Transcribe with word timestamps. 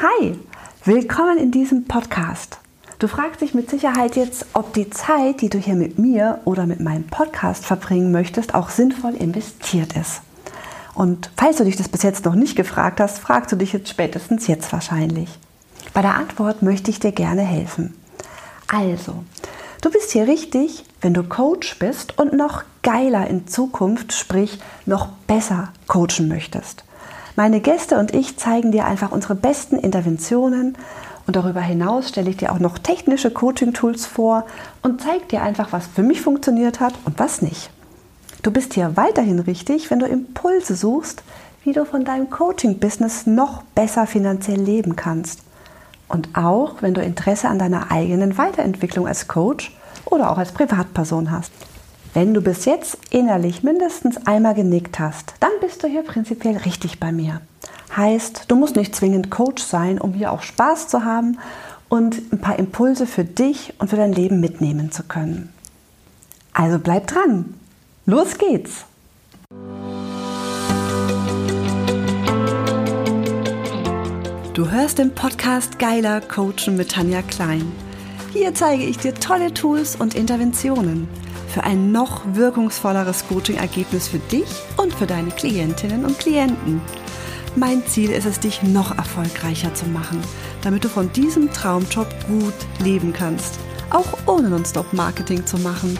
Hi, 0.00 0.38
willkommen 0.84 1.38
in 1.38 1.50
diesem 1.50 1.84
Podcast. 1.84 2.58
Du 2.98 3.08
fragst 3.08 3.40
dich 3.40 3.54
mit 3.54 3.68
Sicherheit 3.68 4.16
jetzt, 4.16 4.46
ob 4.52 4.72
die 4.72 4.90
Zeit, 4.90 5.40
die 5.40 5.48
du 5.48 5.58
hier 5.58 5.74
mit 5.74 5.98
mir 5.98 6.40
oder 6.44 6.66
mit 6.66 6.80
meinem 6.80 7.06
Podcast 7.06 7.66
verbringen 7.66 8.10
möchtest, 8.10 8.54
auch 8.54 8.70
sinnvoll 8.70 9.14
investiert 9.14 9.96
ist. 9.96 10.22
Und 10.94 11.30
falls 11.36 11.58
du 11.58 11.64
dich 11.64 11.76
das 11.76 11.88
bis 11.88 12.02
jetzt 12.02 12.24
noch 12.24 12.34
nicht 12.34 12.56
gefragt 12.56 13.00
hast, 13.00 13.18
fragst 13.18 13.52
du 13.52 13.56
dich 13.56 13.72
jetzt 13.72 13.88
spätestens 13.88 14.46
jetzt 14.46 14.72
wahrscheinlich. 14.72 15.28
Bei 15.94 16.02
der 16.02 16.14
Antwort 16.14 16.62
möchte 16.62 16.90
ich 16.90 17.00
dir 17.00 17.12
gerne 17.12 17.42
helfen. 17.42 17.94
Also, 18.68 19.24
du 19.80 19.90
bist 19.90 20.12
hier 20.12 20.26
richtig, 20.26 20.84
wenn 21.00 21.14
du 21.14 21.22
Coach 21.22 21.78
bist 21.78 22.18
und 22.18 22.32
noch 22.32 22.64
geiler 22.82 23.26
in 23.26 23.46
Zukunft, 23.46 24.12
sprich 24.12 24.58
noch 24.86 25.08
besser 25.26 25.72
coachen 25.86 26.28
möchtest. 26.28 26.84
Meine 27.38 27.60
Gäste 27.60 28.00
und 28.00 28.16
ich 28.16 28.36
zeigen 28.36 28.72
dir 28.72 28.84
einfach 28.84 29.12
unsere 29.12 29.36
besten 29.36 29.76
Interventionen 29.76 30.76
und 31.28 31.36
darüber 31.36 31.60
hinaus 31.60 32.08
stelle 32.08 32.30
ich 32.30 32.36
dir 32.36 32.50
auch 32.50 32.58
noch 32.58 32.78
technische 32.78 33.30
Coaching-Tools 33.30 34.06
vor 34.06 34.44
und 34.82 35.00
zeige 35.00 35.24
dir 35.26 35.42
einfach, 35.42 35.70
was 35.70 35.86
für 35.86 36.02
mich 36.02 36.20
funktioniert 36.20 36.80
hat 36.80 36.94
und 37.04 37.20
was 37.20 37.40
nicht. 37.40 37.70
Du 38.42 38.50
bist 38.50 38.74
hier 38.74 38.96
weiterhin 38.96 39.38
richtig, 39.38 39.88
wenn 39.88 40.00
du 40.00 40.06
Impulse 40.06 40.74
suchst, 40.74 41.22
wie 41.62 41.72
du 41.72 41.84
von 41.84 42.04
deinem 42.04 42.28
Coaching-Business 42.28 43.28
noch 43.28 43.62
besser 43.62 44.08
finanziell 44.08 44.60
leben 44.60 44.96
kannst. 44.96 45.44
Und 46.08 46.30
auch, 46.36 46.82
wenn 46.82 46.94
du 46.94 47.02
Interesse 47.02 47.48
an 47.48 47.60
deiner 47.60 47.92
eigenen 47.92 48.36
Weiterentwicklung 48.36 49.06
als 49.06 49.28
Coach 49.28 49.76
oder 50.06 50.32
auch 50.32 50.38
als 50.38 50.50
Privatperson 50.50 51.30
hast. 51.30 51.52
Wenn 52.14 52.32
du 52.32 52.40
bis 52.40 52.64
jetzt 52.64 52.98
innerlich 53.10 53.62
mindestens 53.62 54.26
einmal 54.26 54.54
genickt 54.54 54.98
hast, 54.98 55.34
dann 55.40 55.50
bist 55.60 55.82
du 55.82 55.88
hier 55.88 56.02
prinzipiell 56.02 56.56
richtig 56.56 56.98
bei 56.98 57.12
mir. 57.12 57.42
Heißt, 57.94 58.44
du 58.48 58.56
musst 58.56 58.76
nicht 58.76 58.96
zwingend 58.96 59.30
Coach 59.30 59.62
sein, 59.62 60.00
um 60.00 60.14
hier 60.14 60.32
auch 60.32 60.42
Spaß 60.42 60.88
zu 60.88 61.04
haben 61.04 61.38
und 61.88 62.32
ein 62.32 62.40
paar 62.40 62.58
Impulse 62.58 63.06
für 63.06 63.24
dich 63.24 63.74
und 63.78 63.88
für 63.88 63.96
dein 63.96 64.12
Leben 64.12 64.40
mitnehmen 64.40 64.90
zu 64.90 65.02
können. 65.02 65.52
Also 66.54 66.78
bleib 66.78 67.06
dran. 67.08 67.54
Los 68.06 68.38
geht's! 68.38 68.84
Du 74.54 74.70
hörst 74.70 74.98
den 74.98 75.14
Podcast 75.14 75.78
Geiler 75.78 76.20
Coachen 76.20 76.76
mit 76.76 76.92
Tanja 76.92 77.22
Klein. 77.22 77.70
Hier 78.32 78.54
zeige 78.54 78.84
ich 78.84 78.98
dir 78.98 79.14
tolle 79.14 79.54
Tools 79.54 79.94
und 79.94 80.14
Interventionen 80.14 81.06
für 81.48 81.64
ein 81.64 81.92
noch 81.92 82.22
wirkungsvolleres 82.32 83.26
Coaching-Ergebnis 83.28 84.08
für 84.08 84.18
dich 84.18 84.48
und 84.76 84.94
für 84.94 85.06
deine 85.06 85.30
Klientinnen 85.30 86.04
und 86.04 86.18
Klienten. 86.18 86.80
Mein 87.56 87.84
Ziel 87.86 88.10
ist 88.10 88.26
es, 88.26 88.38
dich 88.40 88.62
noch 88.62 88.96
erfolgreicher 88.96 89.74
zu 89.74 89.86
machen, 89.86 90.20
damit 90.62 90.84
du 90.84 90.88
von 90.88 91.10
diesem 91.12 91.52
Traumjob 91.52 92.08
gut 92.28 92.54
leben 92.78 93.12
kannst, 93.12 93.58
auch 93.90 94.18
ohne 94.26 94.48
Nonstop-Marketing 94.50 95.46
zu 95.46 95.58
machen. 95.58 95.98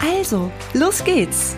Also, 0.00 0.50
los 0.72 1.02
geht's! 1.04 1.56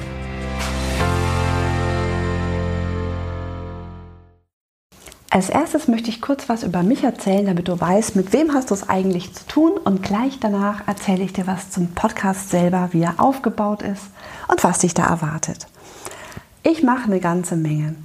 Als 5.37 5.51
erstes 5.51 5.87
möchte 5.87 6.09
ich 6.09 6.23
kurz 6.23 6.49
was 6.49 6.63
über 6.63 6.83
mich 6.83 7.05
erzählen, 7.05 7.45
damit 7.45 7.69
du 7.69 7.79
weißt, 7.79 8.17
mit 8.17 8.33
wem 8.33 8.55
hast 8.55 8.71
du 8.71 8.75
es 8.75 8.89
eigentlich 8.89 9.35
zu 9.35 9.47
tun. 9.47 9.73
Und 9.73 10.03
gleich 10.03 10.39
danach 10.41 10.89
erzähle 10.89 11.25
ich 11.25 11.35
dir 11.35 11.47
was 11.47 11.71
zum 11.71 11.89
Podcast 11.89 12.49
selber, 12.49 12.89
wie 12.93 13.03
er 13.03 13.21
aufgebaut 13.21 13.83
ist 13.83 14.05
und 14.49 14.65
was 14.65 14.79
dich 14.79 14.95
da 14.95 15.05
erwartet. 15.05 15.67
Ich 16.63 16.83
mache 16.83 17.05
eine 17.05 17.21
ganze 17.21 17.55
Menge. 17.55 17.97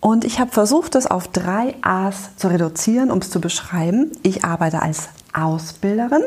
Und 0.00 0.26
ich 0.26 0.40
habe 0.40 0.50
versucht, 0.50 0.94
es 0.94 1.06
auf 1.06 1.26
drei 1.28 1.74
A's 1.80 2.36
zu 2.36 2.48
reduzieren, 2.48 3.10
um 3.10 3.20
es 3.20 3.30
zu 3.30 3.40
beschreiben. 3.40 4.12
Ich 4.22 4.44
arbeite 4.44 4.82
als 4.82 5.08
Ausbilderin, 5.32 6.24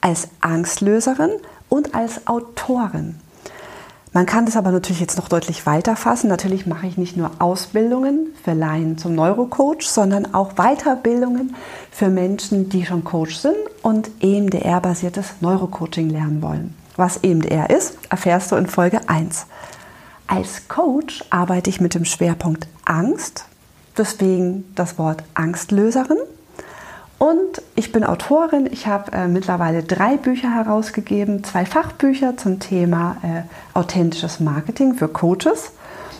als 0.00 0.26
Angstlöserin 0.40 1.30
und 1.68 1.94
als 1.94 2.26
Autorin. 2.26 3.14
Man 4.12 4.26
kann 4.26 4.44
das 4.44 4.56
aber 4.56 4.72
natürlich 4.72 5.00
jetzt 5.00 5.16
noch 5.18 5.28
deutlich 5.28 5.66
weiter 5.66 5.94
fassen. 5.94 6.28
Natürlich 6.28 6.66
mache 6.66 6.86
ich 6.86 6.98
nicht 6.98 7.16
nur 7.16 7.30
Ausbildungen 7.38 8.34
für 8.42 8.54
Laien 8.54 8.98
zum 8.98 9.14
Neurocoach, 9.14 9.82
sondern 9.82 10.34
auch 10.34 10.54
Weiterbildungen 10.54 11.54
für 11.92 12.08
Menschen, 12.08 12.68
die 12.68 12.84
schon 12.84 13.04
Coach 13.04 13.36
sind 13.36 13.56
und 13.82 14.10
EMDR-basiertes 14.20 15.34
Neurocoaching 15.40 16.10
lernen 16.10 16.42
wollen. 16.42 16.74
Was 16.96 17.18
EMDR 17.18 17.70
ist, 17.70 17.98
erfährst 18.10 18.50
du 18.50 18.56
in 18.56 18.66
Folge 18.66 19.08
1. 19.08 19.46
Als 20.26 20.66
Coach 20.66 21.24
arbeite 21.30 21.70
ich 21.70 21.80
mit 21.80 21.94
dem 21.94 22.04
Schwerpunkt 22.04 22.66
Angst, 22.84 23.44
deswegen 23.96 24.64
das 24.74 24.98
Wort 24.98 25.22
Angstlöserin. 25.34 26.18
Und 27.20 27.60
ich 27.74 27.92
bin 27.92 28.02
Autorin. 28.02 28.66
Ich 28.72 28.86
habe 28.86 29.12
äh, 29.12 29.28
mittlerweile 29.28 29.82
drei 29.82 30.16
Bücher 30.16 30.54
herausgegeben, 30.54 31.44
zwei 31.44 31.66
Fachbücher 31.66 32.38
zum 32.38 32.60
Thema 32.60 33.18
äh, 33.22 33.78
authentisches 33.78 34.40
Marketing 34.40 34.94
für 34.94 35.06
Coaches. 35.06 35.72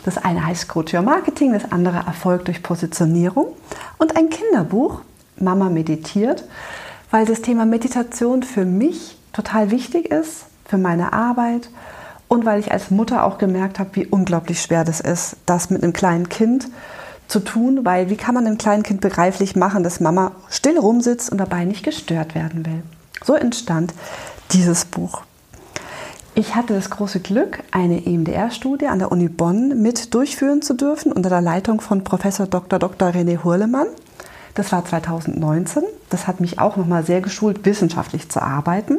Das 0.05 0.19
eine 0.19 0.45
heißt 0.45 0.69
Coach 0.69 0.93
Your 0.93 1.01
Marketing, 1.01 1.55
das 1.55 1.73
andere 1.73 2.05
Erfolg 2.07 2.45
durch 2.45 2.63
Positionierung 2.63 3.47
und 3.97 4.15
ein 4.19 4.29
Kinderbuch, 4.29 5.01
Mama 5.39 5.71
meditiert, 5.71 6.45
weil 7.11 7.25
das 7.25 7.41
Thema 7.41 7.65
Meditation 7.65 8.43
für 8.43 8.67
mich 8.67 9.17
total 9.33 9.71
wichtig 9.71 10.11
ist, 10.11 10.45
für 10.67 10.77
meine 10.77 11.15
Arbeit 11.15 11.71
und 12.29 12.45
weil 12.45 12.61
ich 12.61 12.73
als 12.73 12.91
Mutter 12.91 13.25
auch 13.25 13.39
gemerkt 13.39 13.79
habe, 13.79 13.89
wie 13.95 14.07
unglaublich 14.07 14.61
schwer 14.61 14.85
das 14.85 15.01
ist, 15.01 15.37
das 15.47 15.71
mit 15.71 15.83
einem 15.83 15.95
kleinen 15.95 16.29
Kind 16.29 16.69
zu 17.31 17.41
tun, 17.41 17.85
weil 17.85 18.11
wie 18.11 18.17
kann 18.17 18.35
man 18.35 18.47
einem 18.47 18.59
kleinen 18.59 18.83
Kind 18.83 19.01
begreiflich 19.01 19.55
machen, 19.55 19.85
dass 19.85 20.01
Mama 20.01 20.33
still 20.51 20.79
rumsitzt 20.79 21.31
und 21.31 21.39
dabei 21.39 21.65
nicht 21.65 21.85
gestört 21.85 22.35
werden 22.35 22.67
will. 22.67 22.83
So 23.25 23.35
entstand 23.35 23.95
dieses 24.53 24.85
Buch. 24.85 25.23
Ich 26.35 26.57
hatte 26.57 26.75
das 26.75 26.91
große 26.91 27.21
Glück, 27.21 27.61
eine 27.71 28.05
EMDR-Studie 28.05 28.87
an 28.87 28.99
der 28.99 29.13
Uni 29.13 29.29
Bonn 29.29 29.81
mit 29.81 30.13
durchführen 30.15 30.63
zu 30.63 30.75
dürfen 30.75 31.13
unter 31.13 31.29
der 31.29 31.41
Leitung 31.41 31.81
von 31.81 32.03
Professor 32.03 32.47
Dr. 32.47 32.79
Dr. 32.79 33.11
René 33.11 33.45
Hurlemann. 33.45 33.89
Das 34.55 34.73
war 34.73 34.85
2019. 34.85 35.85
Das 36.09 36.27
hat 36.27 36.41
mich 36.41 36.59
auch 36.59 36.77
nochmal 36.77 37.05
sehr 37.05 37.21
geschult, 37.21 37.65
wissenschaftlich 37.65 38.29
zu 38.29 38.43
arbeiten. 38.43 38.99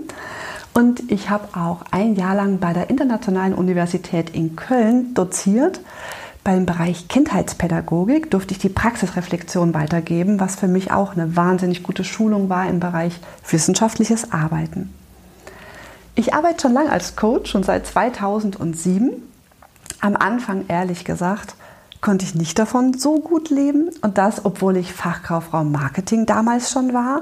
Und 0.74 1.12
ich 1.12 1.30
habe 1.30 1.50
auch 1.58 1.82
ein 1.92 2.16
Jahr 2.16 2.36
lang 2.36 2.60
bei 2.60 2.72
der 2.72 2.90
Internationalen 2.90 3.54
Universität 3.54 4.30
in 4.30 4.56
Köln 4.56 5.14
doziert 5.14 5.82
beim 6.44 6.66
Bereich 6.66 7.08
Kindheitspädagogik 7.08 8.32
durfte 8.32 8.54
ich 8.54 8.60
die 8.60 8.70
Praxisreflexion 8.70 9.74
weitergeben, 9.74 10.40
was 10.40 10.56
für 10.56 10.68
mich 10.68 10.92
auch 10.92 11.14
eine 11.14 11.36
wahnsinnig 11.36 11.84
gute 11.84 12.04
Schulung 12.04 12.50
war 12.50 12.68
im 12.68 12.80
Bereich 12.80 13.20
wissenschaftliches 13.48 14.32
Arbeiten. 14.32 14.94
Ich 16.16 16.34
arbeite 16.34 16.62
schon 16.62 16.74
lange 16.74 16.92
als 16.92 17.16
Coach, 17.16 17.52
schon 17.52 17.64
seit 17.64 17.86
2007. 17.86 19.12
Am 20.00 20.16
Anfang, 20.16 20.66
ehrlich 20.68 21.06
gesagt, 21.06 21.56
konnte 22.02 22.26
ich 22.26 22.34
nicht 22.34 22.58
davon 22.58 22.96
so 22.96 23.20
gut 23.20 23.52
leben 23.52 23.92
und 24.02 24.18
das, 24.18 24.44
obwohl 24.44 24.78
ich 24.78 24.94
Fachkauffrau 24.94 25.64
Marketing 25.64 26.26
damals 26.26 26.72
schon 26.72 26.94
war. 26.94 27.22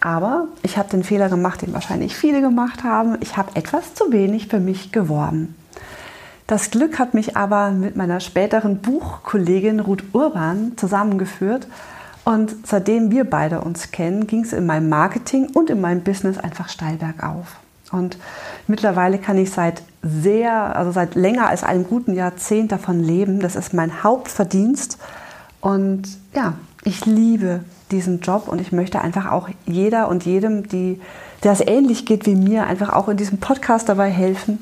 Aber 0.00 0.48
ich 0.62 0.76
habe 0.76 0.90
den 0.90 1.02
Fehler 1.02 1.30
gemacht, 1.30 1.62
den 1.62 1.72
wahrscheinlich 1.72 2.14
viele 2.14 2.42
gemacht 2.42 2.84
haben. 2.84 3.16
Ich 3.20 3.38
habe 3.38 3.56
etwas 3.56 3.94
zu 3.94 4.12
wenig 4.12 4.48
für 4.48 4.60
mich 4.60 4.92
geworben. 4.92 5.56
Das 6.46 6.70
Glück 6.70 6.98
hat 6.98 7.14
mich 7.14 7.36
aber 7.36 7.70
mit 7.70 7.96
meiner 7.96 8.20
späteren 8.20 8.78
Buchkollegin 8.78 9.80
Ruth 9.80 10.04
Urban 10.12 10.72
zusammengeführt. 10.76 11.66
Und 12.24 12.54
seitdem 12.66 13.10
wir 13.10 13.24
beide 13.24 13.60
uns 13.60 13.90
kennen, 13.90 14.26
ging 14.26 14.44
es 14.44 14.52
in 14.52 14.66
meinem 14.66 14.88
Marketing 14.88 15.48
und 15.52 15.70
in 15.70 15.80
meinem 15.80 16.02
Business 16.02 16.38
einfach 16.38 16.68
steil 16.68 16.96
bergauf. 16.96 17.56
Und 17.92 18.18
mittlerweile 18.66 19.18
kann 19.18 19.38
ich 19.38 19.50
seit 19.50 19.82
sehr, 20.02 20.76
also 20.76 20.90
seit 20.90 21.14
länger 21.14 21.48
als 21.48 21.64
einem 21.64 21.86
guten 21.86 22.14
Jahrzehnt 22.14 22.72
davon 22.72 23.00
leben. 23.02 23.40
Das 23.40 23.56
ist 23.56 23.72
mein 23.72 24.02
Hauptverdienst. 24.02 24.98
Und 25.60 26.02
ja, 26.34 26.54
ich 26.82 27.06
liebe 27.06 27.60
diesen 27.90 28.20
Job 28.20 28.48
und 28.48 28.60
ich 28.60 28.72
möchte 28.72 29.00
einfach 29.00 29.30
auch 29.30 29.48
jeder 29.66 30.08
und 30.08 30.26
jedem, 30.26 30.68
die, 30.68 31.00
der 31.42 31.52
es 31.52 31.60
ähnlich 31.60 32.04
geht 32.04 32.26
wie 32.26 32.34
mir, 32.34 32.66
einfach 32.66 32.92
auch 32.92 33.08
in 33.08 33.16
diesem 33.16 33.38
Podcast 33.38 33.88
dabei 33.88 34.10
helfen, 34.10 34.60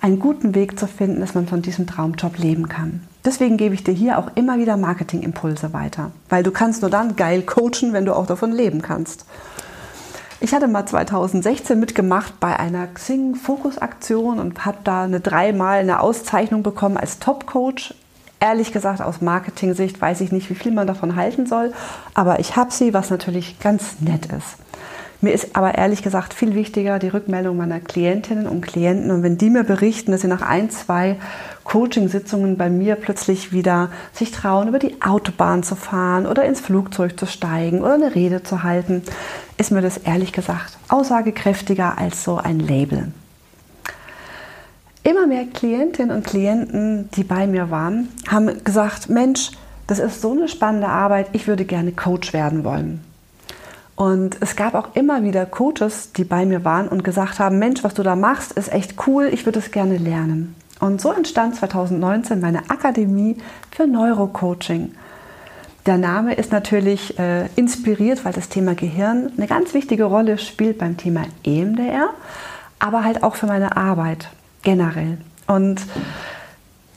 einen 0.00 0.18
guten 0.18 0.54
Weg 0.54 0.78
zu 0.78 0.86
finden, 0.86 1.20
dass 1.20 1.34
man 1.34 1.46
von 1.46 1.62
diesem 1.62 1.86
Traumjob 1.86 2.38
leben 2.38 2.68
kann. 2.68 3.02
Deswegen 3.24 3.56
gebe 3.56 3.74
ich 3.74 3.84
dir 3.84 3.92
hier 3.92 4.18
auch 4.18 4.30
immer 4.36 4.58
wieder 4.58 4.76
Marketingimpulse 4.76 5.72
weiter, 5.72 6.12
weil 6.28 6.42
du 6.42 6.50
kannst 6.50 6.82
nur 6.82 6.90
dann 6.90 7.16
geil 7.16 7.42
coachen, 7.42 7.92
wenn 7.92 8.04
du 8.04 8.14
auch 8.14 8.26
davon 8.26 8.52
leben 8.52 8.80
kannst. 8.80 9.26
Ich 10.40 10.54
hatte 10.54 10.68
mal 10.68 10.86
2016 10.86 11.78
mitgemacht 11.80 12.38
bei 12.38 12.56
einer 12.56 12.86
Xing 12.86 13.34
Fokus 13.34 13.78
Aktion 13.78 14.38
und 14.38 14.64
habe 14.64 14.78
da 14.84 15.02
eine 15.02 15.18
dreimal 15.18 15.80
eine 15.80 16.00
Auszeichnung 16.00 16.62
bekommen 16.62 16.96
als 16.96 17.18
Top 17.18 17.46
Coach. 17.46 17.92
Ehrlich 18.38 18.72
gesagt, 18.72 19.02
aus 19.02 19.20
Marketing-Sicht 19.20 20.00
weiß 20.00 20.20
ich 20.20 20.30
nicht, 20.30 20.48
wie 20.48 20.54
viel 20.54 20.70
man 20.70 20.86
davon 20.86 21.16
halten 21.16 21.46
soll, 21.46 21.72
aber 22.14 22.38
ich 22.38 22.54
habe 22.54 22.72
sie, 22.72 22.94
was 22.94 23.10
natürlich 23.10 23.58
ganz 23.58 23.96
nett 24.00 24.26
ist. 24.26 24.56
Mir 25.20 25.32
ist 25.32 25.56
aber 25.56 25.74
ehrlich 25.74 26.02
gesagt 26.02 26.32
viel 26.32 26.54
wichtiger 26.54 27.00
die 27.00 27.08
Rückmeldung 27.08 27.56
meiner 27.56 27.80
Klientinnen 27.80 28.46
und 28.46 28.60
Klienten. 28.60 29.10
Und 29.10 29.24
wenn 29.24 29.36
die 29.36 29.50
mir 29.50 29.64
berichten, 29.64 30.12
dass 30.12 30.20
sie 30.20 30.28
nach 30.28 30.42
ein, 30.42 30.70
zwei 30.70 31.16
Coaching-Sitzungen 31.64 32.56
bei 32.56 32.70
mir 32.70 32.94
plötzlich 32.94 33.52
wieder 33.52 33.90
sich 34.12 34.30
trauen, 34.30 34.68
über 34.68 34.78
die 34.78 35.02
Autobahn 35.02 35.64
zu 35.64 35.74
fahren 35.74 36.24
oder 36.24 36.44
ins 36.44 36.60
Flugzeug 36.60 37.18
zu 37.18 37.26
steigen 37.26 37.80
oder 37.80 37.94
eine 37.94 38.14
Rede 38.14 38.44
zu 38.44 38.62
halten, 38.62 39.02
ist 39.56 39.72
mir 39.72 39.82
das 39.82 39.98
ehrlich 39.98 40.32
gesagt 40.32 40.78
aussagekräftiger 40.88 41.98
als 41.98 42.22
so 42.22 42.36
ein 42.36 42.60
Label. 42.60 43.10
Immer 45.02 45.26
mehr 45.26 45.46
Klientinnen 45.46 46.14
und 46.14 46.26
Klienten, 46.26 47.08
die 47.16 47.24
bei 47.24 47.48
mir 47.48 47.70
waren, 47.70 48.08
haben 48.28 48.62
gesagt, 48.62 49.08
Mensch, 49.08 49.50
das 49.88 49.98
ist 49.98 50.20
so 50.20 50.32
eine 50.32 50.48
spannende 50.48 50.88
Arbeit, 50.88 51.30
ich 51.32 51.48
würde 51.48 51.64
gerne 51.64 51.92
Coach 51.92 52.32
werden 52.32 52.62
wollen. 52.62 53.07
Und 53.98 54.36
es 54.38 54.54
gab 54.54 54.76
auch 54.76 54.94
immer 54.94 55.24
wieder 55.24 55.44
Coaches, 55.44 56.12
die 56.12 56.22
bei 56.22 56.46
mir 56.46 56.64
waren 56.64 56.86
und 56.86 57.02
gesagt 57.02 57.40
haben, 57.40 57.58
Mensch, 57.58 57.82
was 57.82 57.94
du 57.94 58.04
da 58.04 58.14
machst, 58.14 58.52
ist 58.52 58.72
echt 58.72 58.94
cool, 59.08 59.28
ich 59.32 59.44
würde 59.44 59.58
es 59.58 59.72
gerne 59.72 59.96
lernen. 59.96 60.54
Und 60.78 61.00
so 61.00 61.10
entstand 61.10 61.56
2019 61.56 62.38
meine 62.38 62.70
Akademie 62.70 63.38
für 63.72 63.88
Neurocoaching. 63.88 64.92
Der 65.84 65.98
Name 65.98 66.34
ist 66.34 66.52
natürlich 66.52 67.18
äh, 67.18 67.46
inspiriert, 67.56 68.24
weil 68.24 68.32
das 68.32 68.48
Thema 68.48 68.76
Gehirn 68.76 69.32
eine 69.36 69.48
ganz 69.48 69.74
wichtige 69.74 70.04
Rolle 70.04 70.38
spielt 70.38 70.78
beim 70.78 70.96
Thema 70.96 71.24
EMDR, 71.42 72.10
aber 72.78 73.02
halt 73.02 73.24
auch 73.24 73.34
für 73.34 73.46
meine 73.46 73.76
Arbeit 73.76 74.28
generell. 74.62 75.18
Und 75.48 75.82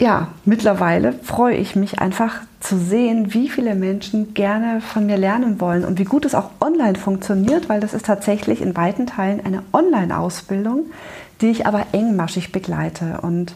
ja, 0.01 0.29
mittlerweile 0.45 1.13
freue 1.13 1.55
ich 1.55 1.75
mich 1.75 1.99
einfach 1.99 2.41
zu 2.59 2.75
sehen, 2.75 3.35
wie 3.35 3.49
viele 3.49 3.75
Menschen 3.75 4.33
gerne 4.33 4.81
von 4.81 5.05
mir 5.05 5.15
lernen 5.15 5.61
wollen 5.61 5.85
und 5.85 5.99
wie 5.99 6.05
gut 6.05 6.25
es 6.25 6.33
auch 6.33 6.49
online 6.59 6.95
funktioniert, 6.95 7.69
weil 7.69 7.79
das 7.79 7.93
ist 7.93 8.07
tatsächlich 8.07 8.61
in 8.61 8.75
weiten 8.75 9.05
Teilen 9.05 9.45
eine 9.45 9.61
Online-Ausbildung, 9.73 10.87
die 11.41 11.51
ich 11.51 11.67
aber 11.67 11.85
engmaschig 11.91 12.51
begleite. 12.51 13.19
Und 13.21 13.53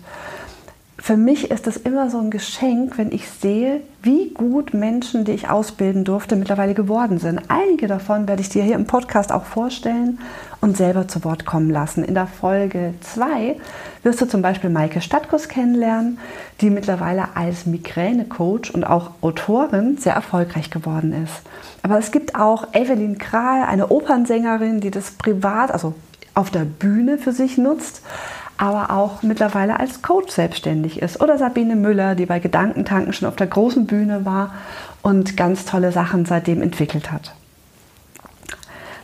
für 1.06 1.18
mich 1.18 1.52
ist 1.52 1.68
es 1.68 1.78
immer 1.78 2.10
so 2.10 2.18
ein 2.18 2.32
Geschenk, 2.32 2.98
wenn 2.98 3.12
ich 3.12 3.30
sehe, 3.30 3.82
wie 4.02 4.32
gut 4.32 4.74
Menschen, 4.74 5.24
die 5.24 5.34
ich 5.34 5.48
ausbilden 5.48 6.04
durfte, 6.04 6.36
mittlerweile 6.36 6.74
geworden 6.74 7.20
sind. 7.20 7.44
Einige 7.48 7.86
davon 7.86 8.28
werde 8.28 8.42
ich 8.42 8.50
dir 8.50 8.64
hier 8.64 8.74
im 8.74 8.88
Podcast 8.88 9.32
auch 9.32 9.46
vorstellen 9.46 10.18
und 10.62 10.76
selber 10.76 11.08
zu 11.08 11.24
Wort 11.24 11.46
kommen 11.46 11.70
lassen. 11.70 12.04
In 12.04 12.16
der 12.16 12.26
Folge 12.26 12.96
2 13.02 13.56
wirst 14.02 14.20
du 14.20 14.28
zum 14.28 14.42
Beispiel 14.42 14.72
Maike 14.72 15.00
Stadtkus 15.00 15.48
kennenlernen, 15.48 16.18
die 16.62 16.72
mittlerweile 16.72 17.36
als 17.36 17.68
Migräne-Coach 17.68 18.72
und 18.72 18.84
auch 18.84 19.12
Autorin 19.22 19.98
sehr 20.00 20.14
erfolgreich 20.14 20.72
geworden 20.72 21.14
ist. 21.24 21.44
Aber 21.84 22.00
es 22.00 22.10
gibt 22.10 22.34
auch 22.34 22.74
Evelyn 22.74 23.20
Kral, 23.20 23.68
eine 23.68 23.90
Opernsängerin, 23.90 24.80
die 24.80 24.90
das 24.90 25.12
privat, 25.12 25.70
also 25.70 25.94
auf 26.34 26.50
der 26.50 26.66
Bühne 26.66 27.20
für 27.20 27.32
sich 27.32 27.60
nutzt 27.60 28.02
aber 28.58 28.92
auch 28.92 29.22
mittlerweile 29.22 29.80
als 29.80 30.02
Coach 30.02 30.32
selbstständig 30.32 31.02
ist. 31.02 31.22
Oder 31.22 31.38
Sabine 31.38 31.76
Müller, 31.76 32.16
die 32.16 32.26
bei 32.26 32.40
Gedankentanken 32.40 33.14
schon 33.14 33.28
auf 33.28 33.36
der 33.36 33.48
großen 33.48 33.86
Bühne 33.86 34.26
war 34.26 34.54
und 35.02 35.38
ganz 35.38 35.66
tolle 35.66 35.92
Sachen 35.92 36.26
seitdem 36.26 36.62
entwickelt 36.62 37.12
hat. 37.12 37.34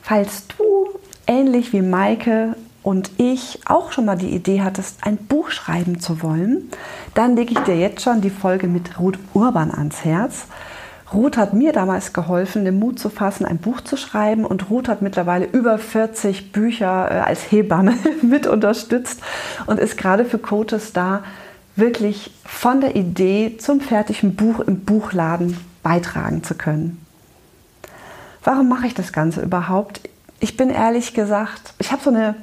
Falls 0.02 0.48
du 0.48 0.90
ähnlich 1.28 1.74
wie 1.74 1.82
Maike 1.82 2.56
und 2.84 3.12
ich 3.18 3.60
auch 3.66 3.92
schon 3.92 4.06
mal 4.06 4.18
die 4.18 4.34
Idee 4.34 4.62
hattest, 4.62 5.06
ein 5.06 5.18
Buch 5.18 5.52
schreiben 5.52 6.00
zu 6.00 6.24
wollen, 6.24 6.70
dann 7.14 7.36
lege 7.36 7.54
ich 7.54 7.60
dir 7.60 7.78
jetzt 7.78 8.02
schon 8.02 8.22
die 8.22 8.30
Folge 8.30 8.68
mit 8.68 9.00
Ruth 9.00 9.20
Urban 9.34 9.72
ans 9.72 10.04
Herz. 10.04 10.46
Ruth 11.14 11.36
hat 11.36 11.54
mir 11.54 11.74
damals 11.74 12.14
geholfen, 12.14 12.64
den 12.64 12.80
Mut 12.80 12.98
zu 12.98 13.10
fassen, 13.10 13.46
ein 13.46 13.58
Buch 13.58 13.82
zu 13.82 13.98
schreiben. 13.98 14.46
Und 14.46 14.70
Ruth 14.70 14.88
hat 14.88 15.02
mittlerweile 15.02 15.46
über 15.46 15.78
40 15.78 16.52
Bücher 16.52 17.10
äh, 17.12 17.20
als 17.20 17.52
Hebamme 17.52 17.96
mit 18.22 18.48
unterstützt 18.48 19.22
und 19.66 19.80
ist 19.80 19.98
gerade 19.98 20.26
für 20.26 20.40
Coaches 20.40 20.94
da, 20.94 21.24
wirklich 21.76 22.32
von 22.46 22.82
der 22.82 22.96
Idee 22.96 23.58
zum 23.58 23.82
fertigen 23.82 24.36
Buch 24.36 24.60
im 24.60 24.82
Buchladen 24.82 25.58
beitragen 25.84 26.44
zu 26.44 26.56
können. 26.56 27.04
Warum 28.44 28.70
mache 28.70 28.88
ich 28.88 28.94
das 28.94 29.14
Ganze 29.14 29.42
überhaupt? 29.42 30.02
Ich 30.40 30.58
bin 30.58 30.70
ehrlich 30.70 31.14
gesagt, 31.14 31.74
ich 31.78 31.92
habe 31.92 32.02
so 32.02 32.10
eine 32.10 32.36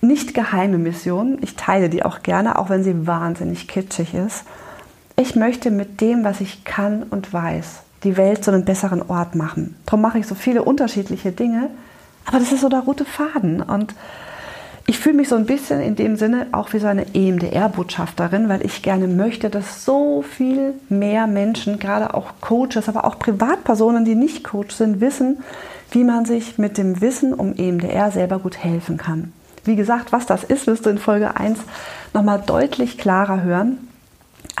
nicht 0.00 0.34
geheime 0.34 0.78
Mission. 0.78 1.38
Ich 1.40 1.56
teile 1.56 1.88
die 1.88 2.04
auch 2.04 2.22
gerne, 2.22 2.58
auch 2.58 2.70
wenn 2.70 2.84
sie 2.84 3.06
wahnsinnig 3.06 3.66
kitschig 3.66 4.14
ist. 4.14 4.44
Ich 5.16 5.34
möchte 5.34 5.70
mit 5.70 6.00
dem, 6.00 6.22
was 6.22 6.40
ich 6.40 6.64
kann 6.64 7.02
und 7.02 7.32
weiß, 7.32 7.80
die 8.04 8.16
Welt 8.16 8.44
zu 8.44 8.50
einem 8.50 8.64
besseren 8.64 9.02
Ort 9.08 9.34
machen. 9.34 9.76
Darum 9.86 10.00
mache 10.00 10.18
ich 10.18 10.26
so 10.26 10.34
viele 10.34 10.62
unterschiedliche 10.62 11.32
Dinge, 11.32 11.70
aber 12.24 12.38
das 12.38 12.52
ist 12.52 12.60
so 12.60 12.68
der 12.68 12.80
rote 12.80 13.04
Faden. 13.04 13.62
Und 13.62 13.94
ich 14.86 14.98
fühle 14.98 15.16
mich 15.16 15.28
so 15.28 15.36
ein 15.36 15.46
bisschen 15.46 15.80
in 15.80 15.96
dem 15.96 16.16
Sinne 16.16 16.46
auch 16.52 16.72
wie 16.72 16.78
so 16.78 16.86
eine 16.86 17.14
EMDR-Botschafterin, 17.14 18.48
weil 18.48 18.64
ich 18.64 18.82
gerne 18.82 19.06
möchte, 19.06 19.50
dass 19.50 19.84
so 19.84 20.22
viel 20.22 20.74
mehr 20.88 21.26
Menschen, 21.26 21.78
gerade 21.78 22.14
auch 22.14 22.32
Coaches, 22.40 22.88
aber 22.88 23.04
auch 23.04 23.18
Privatpersonen, 23.18 24.04
die 24.04 24.14
nicht 24.14 24.44
Coach 24.44 24.74
sind, 24.74 25.00
wissen, 25.00 25.42
wie 25.90 26.04
man 26.04 26.24
sich 26.24 26.56
mit 26.58 26.78
dem 26.78 27.00
Wissen 27.00 27.34
um 27.34 27.54
EMDR 27.54 28.10
selber 28.10 28.38
gut 28.38 28.56
helfen 28.56 28.96
kann. 28.96 29.32
Wie 29.64 29.76
gesagt, 29.76 30.12
was 30.12 30.24
das 30.24 30.44
ist, 30.44 30.66
wirst 30.66 30.86
du 30.86 30.90
in 30.90 30.98
Folge 30.98 31.36
1 31.36 31.58
nochmal 32.14 32.42
deutlich 32.46 32.96
klarer 32.96 33.42
hören. 33.42 33.76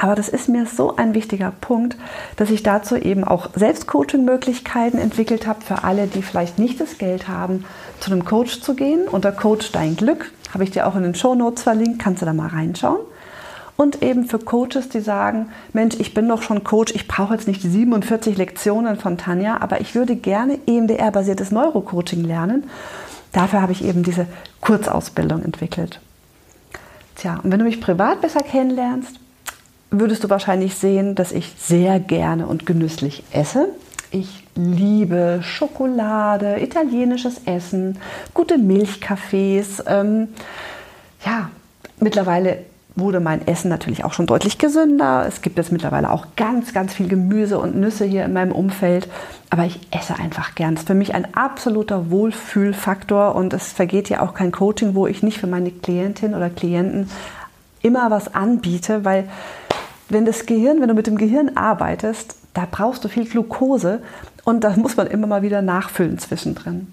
Aber 0.00 0.14
das 0.14 0.28
ist 0.28 0.48
mir 0.48 0.64
so 0.66 0.94
ein 0.96 1.14
wichtiger 1.14 1.52
Punkt, 1.60 1.96
dass 2.36 2.50
ich 2.50 2.62
dazu 2.62 2.96
eben 2.96 3.24
auch 3.24 3.50
Selbstcoaching-Möglichkeiten 3.54 4.98
entwickelt 4.98 5.46
habe 5.46 5.60
für 5.64 5.82
alle, 5.82 6.06
die 6.06 6.22
vielleicht 6.22 6.58
nicht 6.58 6.80
das 6.80 6.98
Geld 6.98 7.26
haben, 7.26 7.64
zu 7.98 8.12
einem 8.12 8.24
Coach 8.24 8.60
zu 8.60 8.74
gehen. 8.74 9.08
Unter 9.08 9.32
Coach 9.32 9.72
Dein 9.72 9.96
Glück 9.96 10.30
habe 10.54 10.62
ich 10.62 10.70
dir 10.70 10.86
auch 10.86 10.94
in 10.94 11.02
den 11.02 11.16
Show 11.16 11.34
Notes 11.34 11.64
verlinkt, 11.64 11.98
kannst 11.98 12.22
du 12.22 12.26
da 12.26 12.32
mal 12.32 12.48
reinschauen. 12.48 13.00
Und 13.76 14.02
eben 14.02 14.24
für 14.24 14.38
Coaches, 14.38 14.88
die 14.88 15.00
sagen, 15.00 15.50
Mensch, 15.72 15.96
ich 15.98 16.14
bin 16.14 16.28
doch 16.28 16.42
schon 16.42 16.64
Coach, 16.64 16.92
ich 16.94 17.06
brauche 17.06 17.34
jetzt 17.34 17.46
nicht 17.46 17.62
die 17.62 17.68
47 17.68 18.36
Lektionen 18.36 18.96
von 18.96 19.18
Tanja, 19.18 19.58
aber 19.60 19.80
ich 19.80 19.94
würde 19.94 20.16
gerne 20.16 20.58
EMDR-basiertes 20.66 21.50
Neurocoaching 21.52 22.24
lernen. 22.24 22.64
Dafür 23.32 23.62
habe 23.62 23.72
ich 23.72 23.84
eben 23.84 24.02
diese 24.02 24.26
Kurzausbildung 24.60 25.44
entwickelt. 25.44 26.00
Tja, 27.16 27.38
und 27.42 27.52
wenn 27.52 27.58
du 27.58 27.64
mich 27.64 27.80
privat 27.80 28.20
besser 28.20 28.40
kennenlernst, 28.40 29.20
würdest 29.90 30.24
du 30.24 30.30
wahrscheinlich 30.30 30.74
sehen, 30.74 31.14
dass 31.14 31.32
ich 31.32 31.54
sehr 31.58 32.00
gerne 32.00 32.46
und 32.46 32.66
genüsslich 32.66 33.24
esse. 33.32 33.68
Ich 34.10 34.44
liebe 34.54 35.40
Schokolade, 35.42 36.60
italienisches 36.62 37.42
Essen, 37.44 37.98
gute 38.34 38.58
Milchkaffees. 38.58 39.84
Ähm, 39.86 40.28
ja, 41.24 41.50
mittlerweile 42.00 42.58
wurde 42.96 43.20
mein 43.20 43.46
Essen 43.46 43.68
natürlich 43.68 44.04
auch 44.04 44.12
schon 44.12 44.26
deutlich 44.26 44.58
gesünder. 44.58 45.24
Es 45.28 45.42
gibt 45.42 45.56
jetzt 45.56 45.70
mittlerweile 45.70 46.10
auch 46.10 46.26
ganz, 46.36 46.72
ganz 46.72 46.94
viel 46.94 47.08
Gemüse 47.08 47.58
und 47.58 47.76
Nüsse 47.76 48.04
hier 48.04 48.24
in 48.24 48.32
meinem 48.32 48.52
Umfeld. 48.52 49.08
Aber 49.50 49.64
ich 49.64 49.78
esse 49.90 50.18
einfach 50.18 50.54
gern. 50.54 50.74
Das 50.74 50.82
ist 50.82 50.88
für 50.88 50.94
mich 50.94 51.14
ein 51.14 51.34
absoluter 51.34 52.10
Wohlfühlfaktor 52.10 53.34
und 53.34 53.52
es 53.52 53.72
vergeht 53.72 54.08
ja 54.08 54.20
auch 54.20 54.34
kein 54.34 54.52
Coaching, 54.52 54.94
wo 54.94 55.06
ich 55.06 55.22
nicht 55.22 55.38
für 55.38 55.46
meine 55.46 55.70
Klientin 55.70 56.34
oder 56.34 56.50
Klienten 56.50 57.08
immer 57.82 58.10
was 58.10 58.34
anbiete, 58.34 59.04
weil 59.04 59.28
wenn 60.08 60.24
das 60.24 60.46
Gehirn, 60.46 60.80
wenn 60.80 60.88
du 60.88 60.94
mit 60.94 61.06
dem 61.06 61.18
Gehirn 61.18 61.56
arbeitest, 61.56 62.36
da 62.54 62.66
brauchst 62.70 63.04
du 63.04 63.08
viel 63.08 63.26
Glucose 63.26 64.00
und 64.44 64.64
da 64.64 64.74
muss 64.76 64.96
man 64.96 65.06
immer 65.06 65.26
mal 65.26 65.42
wieder 65.42 65.62
nachfüllen 65.62 66.18
zwischendrin. 66.18 66.92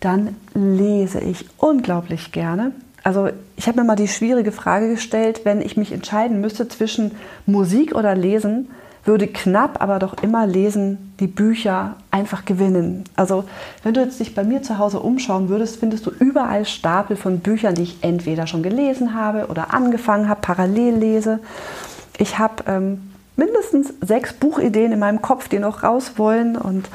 Dann 0.00 0.36
lese 0.54 1.20
ich 1.20 1.46
unglaublich 1.58 2.32
gerne. 2.32 2.72
Also 3.02 3.28
ich 3.56 3.68
habe 3.68 3.80
mir 3.80 3.86
mal 3.86 3.96
die 3.96 4.08
schwierige 4.08 4.52
Frage 4.52 4.88
gestellt, 4.88 5.42
wenn 5.44 5.60
ich 5.60 5.76
mich 5.76 5.92
entscheiden 5.92 6.40
müsste 6.40 6.68
zwischen 6.68 7.12
Musik 7.46 7.94
oder 7.94 8.14
Lesen, 8.14 8.68
würde 9.04 9.26
knapp, 9.26 9.80
aber 9.80 9.98
doch 9.98 10.22
immer 10.22 10.46
lesen, 10.46 11.14
die 11.20 11.26
Bücher 11.26 11.96
einfach 12.10 12.44
gewinnen. 12.44 13.04
Also 13.16 13.44
wenn 13.82 13.94
du 13.94 14.00
jetzt 14.00 14.20
dich 14.20 14.34
bei 14.34 14.44
mir 14.44 14.62
zu 14.62 14.78
Hause 14.78 15.00
umschauen 15.00 15.48
würdest, 15.48 15.80
findest 15.80 16.04
du 16.06 16.10
überall 16.10 16.66
Stapel 16.66 17.16
von 17.16 17.40
Büchern, 17.40 17.74
die 17.74 17.82
ich 17.82 17.98
entweder 18.02 18.46
schon 18.46 18.62
gelesen 18.62 19.14
habe 19.14 19.46
oder 19.46 19.72
angefangen 19.72 20.28
habe, 20.28 20.40
parallel 20.42 20.96
lese. 20.96 21.40
Ich 22.18 22.38
habe 22.38 22.64
ähm, 22.66 23.12
mindestens 23.36 23.94
sechs 24.00 24.32
Buchideen 24.32 24.92
in 24.92 24.98
meinem 24.98 25.22
Kopf, 25.22 25.48
die 25.48 25.58
noch 25.58 25.82
raus 25.82 26.12
wollen. 26.16 26.56
Und 26.56 26.88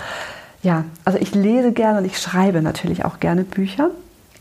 ja, 0.62 0.86
also 1.04 1.18
ich 1.20 1.34
lese 1.34 1.72
gerne 1.72 2.00
und 2.00 2.06
ich 2.06 2.20
schreibe 2.20 2.62
natürlich 2.62 3.04
auch 3.06 3.20
gerne 3.20 3.44
Bücher. 3.44 3.90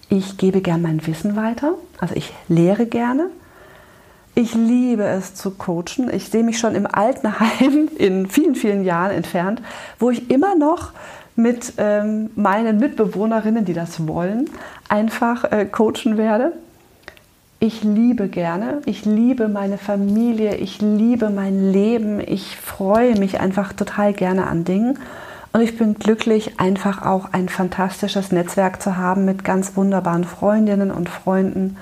Ich 0.09 0.37
gebe 0.37 0.61
gern 0.61 0.83
mein 0.83 1.07
Wissen 1.07 1.35
weiter. 1.35 1.75
Also 1.99 2.15
ich 2.15 2.33
lehre 2.49 2.87
gerne. 2.87 3.31
Ich 4.35 4.55
liebe 4.55 5.05
es 5.05 5.35
zu 5.35 5.53
coachen. 5.53 6.13
Ich 6.13 6.29
sehe 6.29 6.43
mich 6.43 6.59
schon 6.59 6.75
im 6.75 6.87
Altenheim 6.87 7.89
in 7.99 8.29
vielen, 8.29 8.55
vielen 8.55 8.85
Jahren 8.85 9.13
entfernt, 9.13 9.63
wo 9.99 10.11
ich 10.11 10.31
immer 10.31 10.57
noch 10.57 10.93
mit 11.37 11.75
ähm, 11.79 12.31
meinen 12.37 12.79
Mitbewohnerinnen, 12.79 13.65
die 13.65 13.73
das 13.73 14.07
wollen, 14.07 14.51
einfach 14.89 15.45
äh, 15.51 15.65
coachen 15.65 16.17
werde 16.17 16.53
ich 17.65 17.83
liebe 17.83 18.29
gerne, 18.29 18.83
ich 18.85 19.05
liebe 19.05 19.49
meine 19.49 19.79
Familie, 19.79 20.57
ich 20.57 20.83
liebe 20.83 21.31
mein 21.31 21.73
Leben, 21.73 22.21
ich 22.21 22.57
freue 22.57 23.19
mich 23.19 23.41
einfach 23.41 23.73
total 23.73 24.13
gerne 24.13 24.47
an 24.47 24.65
Dingen. 24.65 24.99
Und 25.53 25.61
ich 25.61 25.79
bin 25.79 25.95
glücklich, 25.95 26.59
einfach 26.61 27.07
auch 27.07 27.33
ein 27.33 27.49
fantastisches 27.49 28.33
Netzwerk 28.33 28.83
zu 28.83 28.97
haben 28.97 29.25
mit 29.25 29.45
ganz 29.45 29.77
wunderbaren 29.77 30.25
Freundinnen 30.25 30.91
und 30.91 31.09
Freunden, 31.09 31.77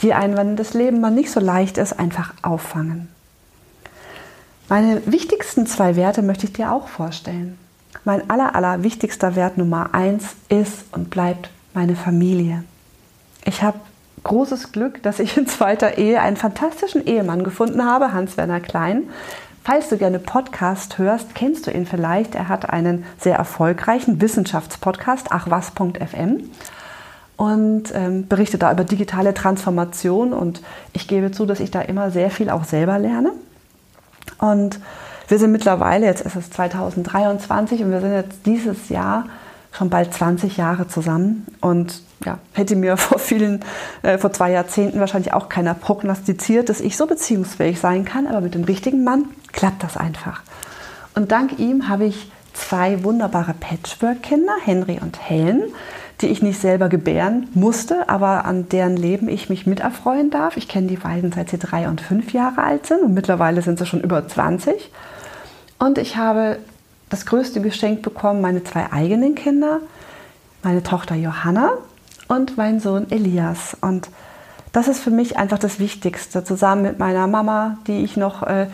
die 0.00 0.14
einen, 0.14 0.36
wenn 0.36 0.56
das 0.56 0.74
Leben 0.74 1.00
mal 1.00 1.10
nicht 1.10 1.30
so 1.30 1.40
leicht 1.40 1.76
ist, 1.76 1.98
einfach 1.98 2.32
auffangen. 2.42 3.08
Meine 4.68 5.02
wichtigsten 5.06 5.66
zwei 5.66 5.96
Werte 5.96 6.22
möchte 6.22 6.46
ich 6.46 6.52
dir 6.52 6.72
auch 6.72 6.88
vorstellen. 6.88 7.58
Mein 8.04 8.30
aller, 8.30 8.54
aller 8.54 8.82
wichtigster 8.82 9.34
Wert 9.34 9.58
Nummer 9.58 9.92
eins 9.92 10.36
ist 10.48 10.84
und 10.92 11.10
bleibt 11.10 11.50
meine 11.74 11.96
Familie. 11.96 12.64
Ich 13.44 13.62
habe 13.62 13.80
großes 14.22 14.72
Glück, 14.72 15.02
dass 15.02 15.18
ich 15.18 15.36
in 15.36 15.46
zweiter 15.46 15.98
Ehe 15.98 16.20
einen 16.20 16.36
fantastischen 16.36 17.06
Ehemann 17.06 17.44
gefunden 17.44 17.84
habe, 17.84 18.12
Hans-Werner 18.12 18.60
Klein, 18.60 19.04
Falls 19.68 19.90
du 19.90 19.98
gerne 19.98 20.18
Podcast 20.18 20.96
hörst, 20.96 21.34
kennst 21.34 21.66
du 21.66 21.70
ihn 21.70 21.84
vielleicht. 21.84 22.34
Er 22.34 22.48
hat 22.48 22.70
einen 22.70 23.04
sehr 23.18 23.36
erfolgreichen 23.36 24.18
Wissenschaftspodcast, 24.18 25.30
achwas.fm 25.30 26.44
und 27.36 27.94
ähm, 27.94 28.26
berichtet 28.28 28.62
da 28.62 28.72
über 28.72 28.84
digitale 28.84 29.34
Transformation. 29.34 30.32
Und 30.32 30.62
ich 30.94 31.06
gebe 31.06 31.32
zu, 31.32 31.44
dass 31.44 31.60
ich 31.60 31.70
da 31.70 31.82
immer 31.82 32.10
sehr 32.10 32.30
viel 32.30 32.48
auch 32.48 32.64
selber 32.64 32.98
lerne. 32.98 33.32
Und 34.38 34.80
wir 35.28 35.38
sind 35.38 35.52
mittlerweile, 35.52 36.06
jetzt 36.06 36.24
ist 36.24 36.36
es 36.36 36.48
2023 36.50 37.82
und 37.82 37.90
wir 37.90 38.00
sind 38.00 38.14
jetzt 38.14 38.46
dieses 38.46 38.88
Jahr 38.88 39.26
schon 39.70 39.90
bald 39.90 40.14
20 40.14 40.56
Jahre 40.56 40.88
zusammen. 40.88 41.46
Und 41.60 42.00
ja, 42.24 42.38
hätte 42.52 42.76
mir 42.76 42.96
vor 42.98 43.18
vielen, 43.18 43.64
äh, 44.02 44.18
vor 44.18 44.32
zwei 44.32 44.50
Jahrzehnten 44.50 45.00
wahrscheinlich 45.00 45.32
auch 45.32 45.48
keiner 45.48 45.74
prognostiziert, 45.74 46.68
dass 46.68 46.80
ich 46.80 46.96
so 46.96 47.06
beziehungsfähig 47.06 47.80
sein 47.80 48.04
kann, 48.04 48.26
aber 48.26 48.40
mit 48.40 48.54
dem 48.54 48.64
richtigen 48.64 49.04
Mann 49.04 49.26
klappt 49.52 49.82
das 49.82 49.96
einfach. 49.96 50.42
Und 51.14 51.32
dank 51.32 51.58
ihm 51.58 51.88
habe 51.88 52.04
ich 52.04 52.30
zwei 52.52 53.02
wunderbare 53.04 53.54
Patchwork-Kinder, 53.54 54.54
Henry 54.64 54.98
und 55.00 55.18
Helen, 55.28 55.62
die 56.20 56.26
ich 56.26 56.42
nicht 56.42 56.60
selber 56.60 56.88
gebären 56.88 57.48
musste, 57.54 58.08
aber 58.08 58.44
an 58.44 58.68
deren 58.68 58.96
Leben 58.96 59.28
ich 59.28 59.48
mich 59.48 59.66
miterfreuen 59.66 60.30
darf. 60.30 60.56
Ich 60.56 60.66
kenne 60.66 60.88
die 60.88 60.96
beiden 60.96 61.30
seit 61.30 61.50
sie 61.50 61.58
drei 61.58 61.88
und 61.88 62.00
fünf 62.00 62.32
Jahre 62.32 62.62
alt 62.62 62.86
sind 62.86 63.02
und 63.02 63.14
mittlerweile 63.14 63.62
sind 63.62 63.78
sie 63.78 63.86
schon 63.86 64.00
über 64.00 64.26
20. 64.26 64.90
Und 65.78 65.98
ich 65.98 66.16
habe 66.16 66.58
das 67.08 67.24
größte 67.24 67.60
Geschenk 67.60 68.02
bekommen, 68.02 68.40
meine 68.40 68.64
zwei 68.64 68.92
eigenen 68.92 69.36
Kinder, 69.36 69.80
meine 70.64 70.82
Tochter 70.82 71.14
Johanna 71.14 71.72
und 72.28 72.56
mein 72.56 72.80
Sohn 72.80 73.10
Elias. 73.10 73.76
Und 73.80 74.08
das 74.72 74.88
ist 74.88 75.00
für 75.00 75.10
mich 75.10 75.36
einfach 75.36 75.58
das 75.58 75.80
Wichtigste, 75.80 76.44
zusammen 76.44 76.82
mit 76.82 76.98
meiner 76.98 77.26
Mama, 77.26 77.78
die 77.86 78.04
ich 78.04 78.16
noch 78.16 78.42
äh, 78.42 78.66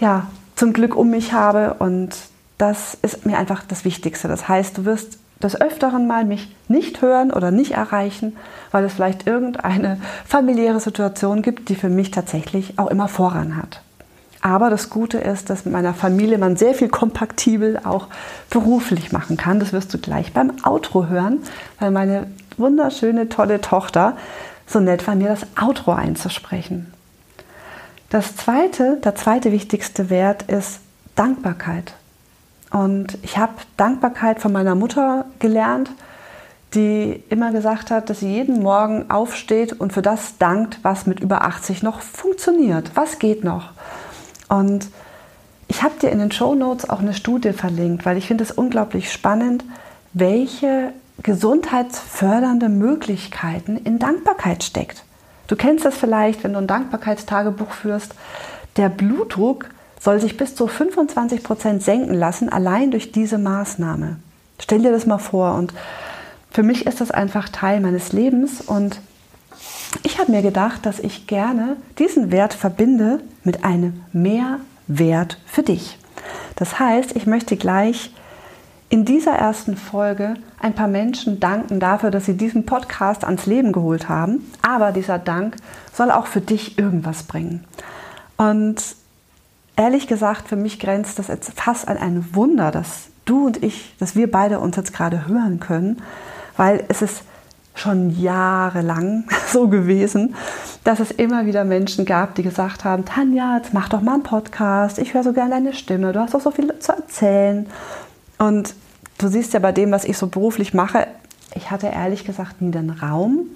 ja, 0.00 0.26
zum 0.56 0.72
Glück 0.72 0.94
um 0.96 1.10
mich 1.10 1.32
habe. 1.32 1.76
Und 1.78 2.16
das 2.58 2.98
ist 3.02 3.24
mir 3.24 3.38
einfach 3.38 3.62
das 3.66 3.84
Wichtigste. 3.84 4.28
Das 4.28 4.48
heißt, 4.48 4.78
du 4.78 4.84
wirst 4.84 5.18
des 5.42 5.60
Öfteren 5.60 6.06
mal 6.06 6.24
mich 6.24 6.54
nicht 6.68 7.02
hören 7.02 7.30
oder 7.30 7.50
nicht 7.50 7.72
erreichen, 7.72 8.36
weil 8.70 8.84
es 8.84 8.94
vielleicht 8.94 9.26
irgendeine 9.26 9.98
familiäre 10.24 10.80
Situation 10.80 11.42
gibt, 11.42 11.68
die 11.68 11.74
für 11.74 11.90
mich 11.90 12.10
tatsächlich 12.10 12.78
auch 12.78 12.88
immer 12.88 13.08
Vorrang 13.08 13.56
hat. 13.56 13.82
Aber 14.40 14.70
das 14.70 14.90
Gute 14.90 15.18
ist, 15.18 15.50
dass 15.50 15.64
mit 15.64 15.74
meiner 15.74 15.92
Familie 15.92 16.38
man 16.38 16.56
sehr 16.56 16.74
viel 16.74 16.88
kompatibel 16.88 17.80
auch 17.84 18.08
beruflich 18.48 19.12
machen 19.12 19.36
kann. 19.36 19.60
Das 19.60 19.72
wirst 19.72 19.92
du 19.92 19.98
gleich 19.98 20.32
beim 20.32 20.52
Outro 20.64 21.06
hören, 21.06 21.40
weil 21.80 21.90
meine 21.90 22.28
wunderschöne, 22.58 23.28
tolle 23.28 23.60
Tochter 23.60 24.16
so 24.66 24.80
nett 24.80 25.06
war, 25.06 25.14
mir 25.14 25.28
das 25.28 25.46
Outro 25.60 25.92
einzusprechen. 25.92 26.92
Das 28.10 28.36
zweite, 28.36 28.98
der 29.04 29.14
zweite 29.14 29.52
wichtigste 29.52 30.10
Wert 30.10 30.42
ist 30.42 30.80
Dankbarkeit. 31.14 31.94
Und 32.70 33.18
ich 33.22 33.38
habe 33.38 33.54
Dankbarkeit 33.76 34.40
von 34.40 34.52
meiner 34.52 34.74
Mutter 34.74 35.24
gelernt, 35.38 35.90
die 36.74 37.22
immer 37.30 37.52
gesagt 37.52 37.90
hat, 37.90 38.10
dass 38.10 38.20
sie 38.20 38.32
jeden 38.32 38.62
Morgen 38.62 39.10
aufsteht 39.10 39.72
und 39.72 39.92
für 39.92 40.02
das 40.02 40.36
dankt, 40.38 40.78
was 40.82 41.06
mit 41.06 41.20
über 41.20 41.42
80 41.42 41.82
noch 41.82 42.00
funktioniert. 42.00 42.90
Was 42.94 43.18
geht 43.18 43.44
noch? 43.44 43.70
Und 44.48 44.88
ich 45.68 45.82
habe 45.82 45.94
dir 46.00 46.10
in 46.10 46.18
den 46.18 46.32
Show 46.32 46.54
Notes 46.54 46.88
auch 46.88 47.00
eine 47.00 47.14
Studie 47.14 47.52
verlinkt, 47.52 48.04
weil 48.04 48.16
ich 48.16 48.26
finde 48.26 48.44
es 48.44 48.50
unglaublich 48.50 49.12
spannend, 49.12 49.64
welche 50.12 50.92
gesundheitsfördernde 51.22 52.68
Möglichkeiten 52.68 53.76
in 53.76 53.98
Dankbarkeit 53.98 54.62
steckt. 54.62 55.04
Du 55.46 55.56
kennst 55.56 55.84
das 55.84 55.96
vielleicht, 55.96 56.44
wenn 56.44 56.52
du 56.52 56.58
ein 56.58 56.66
Dankbarkeitstagebuch 56.66 57.70
führst. 57.70 58.14
Der 58.76 58.88
Blutdruck 58.88 59.68
soll 60.00 60.20
sich 60.20 60.36
bis 60.36 60.54
zu 60.54 60.66
25 60.66 61.42
Prozent 61.42 61.82
senken 61.82 62.14
lassen, 62.14 62.48
allein 62.48 62.90
durch 62.90 63.12
diese 63.12 63.38
Maßnahme. 63.38 64.16
Stell 64.58 64.82
dir 64.82 64.92
das 64.92 65.06
mal 65.06 65.18
vor. 65.18 65.54
Und 65.54 65.72
für 66.50 66.62
mich 66.62 66.86
ist 66.86 67.00
das 67.00 67.10
einfach 67.10 67.48
Teil 67.48 67.80
meines 67.80 68.12
Lebens. 68.12 68.60
Und 68.60 69.00
ich 70.02 70.18
habe 70.18 70.32
mir 70.32 70.42
gedacht, 70.42 70.84
dass 70.84 70.98
ich 70.98 71.26
gerne 71.26 71.76
diesen 71.98 72.30
Wert 72.30 72.54
verbinde 72.54 73.20
mit 73.44 73.64
einem 73.64 74.02
Mehrwert 74.12 75.38
für 75.46 75.62
dich. 75.62 75.98
Das 76.56 76.78
heißt, 76.78 77.14
ich 77.14 77.26
möchte 77.26 77.56
gleich 77.56 78.10
in 78.88 79.04
dieser 79.04 79.32
ersten 79.32 79.76
Folge 79.76 80.34
ein 80.60 80.74
paar 80.74 80.88
Menschen 80.88 81.40
danken 81.40 81.80
dafür, 81.80 82.10
dass 82.10 82.26
sie 82.26 82.36
diesen 82.36 82.66
Podcast 82.66 83.24
ans 83.24 83.46
Leben 83.46 83.72
geholt 83.72 84.08
haben. 84.08 84.50
Aber 84.62 84.92
dieser 84.92 85.18
Dank 85.18 85.56
soll 85.92 86.10
auch 86.10 86.26
für 86.26 86.40
dich 86.40 86.78
irgendwas 86.78 87.24
bringen. 87.24 87.64
Und 88.36 88.82
ehrlich 89.76 90.06
gesagt, 90.06 90.48
für 90.48 90.56
mich 90.56 90.78
grenzt 90.78 91.18
das 91.18 91.28
jetzt 91.28 91.52
fast 91.54 91.88
an 91.88 91.96
ein 91.96 92.34
Wunder, 92.34 92.70
dass 92.70 93.08
du 93.24 93.46
und 93.46 93.62
ich, 93.62 93.94
dass 93.98 94.14
wir 94.14 94.30
beide 94.30 94.60
uns 94.60 94.76
jetzt 94.76 94.94
gerade 94.94 95.26
hören 95.26 95.58
können, 95.60 96.02
weil 96.56 96.84
es 96.88 97.02
ist 97.02 97.22
schon 97.74 98.18
jahrelang 98.18 99.24
so 99.52 99.68
gewesen, 99.68 100.34
dass 100.84 101.00
es 101.00 101.10
immer 101.10 101.46
wieder 101.46 101.64
Menschen 101.64 102.04
gab, 102.04 102.34
die 102.36 102.42
gesagt 102.42 102.84
haben, 102.84 103.04
Tanja, 103.04 103.58
jetzt 103.58 103.74
mach 103.74 103.88
doch 103.88 104.00
mal 104.00 104.14
einen 104.14 104.22
Podcast, 104.22 104.98
ich 104.98 105.12
höre 105.12 105.24
so 105.24 105.32
gerne 105.32 105.50
deine 105.50 105.74
Stimme, 105.74 106.12
du 106.12 106.20
hast 106.20 106.34
doch 106.34 106.40
so 106.40 106.50
viel 106.50 106.72
zu 106.78 106.92
erzählen. 106.92 107.66
Und 108.38 108.74
du 109.18 109.28
siehst 109.28 109.54
ja 109.54 109.60
bei 109.60 109.72
dem, 109.72 109.90
was 109.90 110.04
ich 110.04 110.18
so 110.18 110.26
beruflich 110.26 110.74
mache, 110.74 111.06
ich 111.54 111.70
hatte 111.70 111.86
ehrlich 111.86 112.24
gesagt 112.24 112.60
nie 112.60 112.70
den 112.70 112.90
Raum. 112.90 113.46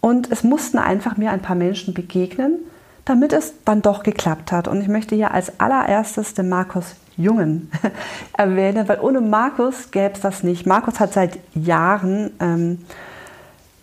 Und 0.00 0.30
es 0.30 0.44
mussten 0.44 0.78
einfach 0.78 1.16
mir 1.16 1.30
ein 1.30 1.42
paar 1.42 1.56
Menschen 1.56 1.94
begegnen, 1.94 2.58
damit 3.04 3.32
es 3.32 3.54
dann 3.64 3.82
doch 3.82 4.02
geklappt 4.02 4.52
hat. 4.52 4.68
Und 4.68 4.80
ich 4.80 4.88
möchte 4.88 5.14
hier 5.14 5.32
als 5.32 5.58
allererstes 5.60 6.34
den 6.34 6.48
Markus 6.48 6.96
Jungen 7.16 7.70
erwähnen, 8.36 8.88
weil 8.88 9.00
ohne 9.00 9.20
Markus 9.20 9.90
gäbe 9.90 10.14
es 10.14 10.20
das 10.20 10.42
nicht. 10.42 10.66
Markus 10.66 11.00
hat 11.00 11.12
seit 11.12 11.38
Jahren 11.54 12.32
ähm, 12.40 12.78